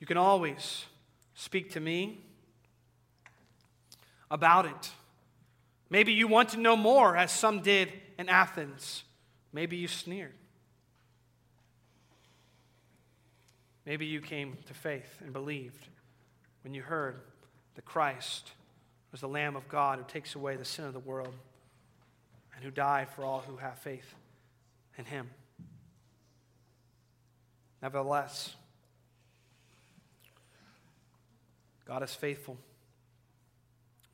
you 0.00 0.06
can 0.06 0.16
always 0.16 0.84
speak 1.34 1.70
to 1.72 1.80
me 1.80 2.20
about 4.30 4.66
it. 4.66 4.90
Maybe 5.88 6.12
you 6.12 6.26
want 6.26 6.50
to 6.50 6.56
know 6.56 6.76
more, 6.76 7.16
as 7.16 7.30
some 7.30 7.60
did 7.60 7.92
in 8.18 8.28
Athens. 8.28 9.04
Maybe 9.52 9.76
you 9.76 9.88
sneered. 9.88 10.34
Maybe 13.84 14.06
you 14.06 14.20
came 14.20 14.58
to 14.66 14.74
faith 14.74 15.20
and 15.22 15.32
believed 15.32 15.86
when 16.64 16.74
you 16.74 16.82
heard 16.82 17.20
that 17.76 17.84
Christ 17.84 18.50
was 19.12 19.20
the 19.20 19.28
Lamb 19.28 19.54
of 19.54 19.68
God 19.68 19.98
who 19.98 20.04
takes 20.08 20.34
away 20.34 20.56
the 20.56 20.64
sin 20.64 20.84
of 20.84 20.92
the 20.92 20.98
world 20.98 21.34
and 22.54 22.64
who 22.64 22.70
died 22.70 23.08
for 23.08 23.24
all 23.24 23.44
who 23.46 23.56
have 23.56 23.78
faith 23.78 24.14
in 24.98 25.04
him. 25.04 25.30
Nevertheless, 27.80 28.56
God 31.86 32.02
is 32.02 32.12
faithful. 32.12 32.56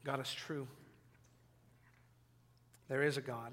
God 0.05 0.21
is 0.21 0.33
true. 0.33 0.67
There 2.89 3.03
is 3.03 3.17
a 3.17 3.21
God. 3.21 3.53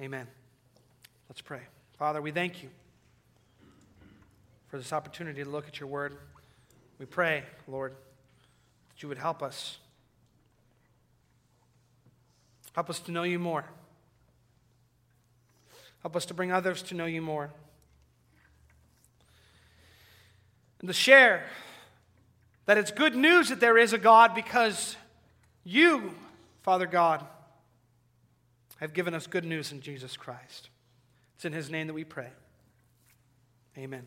Amen. 0.00 0.26
Let's 1.28 1.40
pray. 1.40 1.60
Father, 1.98 2.20
we 2.20 2.30
thank 2.30 2.62
you 2.62 2.68
for 4.68 4.76
this 4.76 4.92
opportunity 4.92 5.42
to 5.42 5.48
look 5.48 5.66
at 5.66 5.80
your 5.80 5.88
word. 5.88 6.18
We 6.98 7.06
pray, 7.06 7.44
Lord, 7.66 7.92
that 7.92 9.02
you 9.02 9.08
would 9.08 9.18
help 9.18 9.42
us. 9.42 9.78
Help 12.74 12.90
us 12.90 13.00
to 13.00 13.12
know 13.12 13.22
you 13.22 13.38
more. 13.38 13.64
Help 16.02 16.14
us 16.14 16.26
to 16.26 16.34
bring 16.34 16.52
others 16.52 16.82
to 16.82 16.94
know 16.94 17.06
you 17.06 17.22
more. 17.22 17.50
And 20.80 20.88
to 20.88 20.92
share 20.92 21.44
that 22.66 22.78
it's 22.78 22.90
good 22.90 23.16
news 23.16 23.48
that 23.48 23.60
there 23.60 23.78
is 23.78 23.92
a 23.92 23.98
God 23.98 24.34
because 24.34 24.96
you, 25.64 26.14
Father 26.62 26.86
God, 26.86 27.24
have 28.78 28.92
given 28.92 29.14
us 29.14 29.26
good 29.26 29.44
news 29.44 29.72
in 29.72 29.80
Jesus 29.80 30.16
Christ. 30.16 30.68
It's 31.36 31.44
in 31.44 31.52
his 31.52 31.70
name 31.70 31.86
that 31.86 31.94
we 31.94 32.04
pray. 32.04 32.28
Amen. 33.78 34.04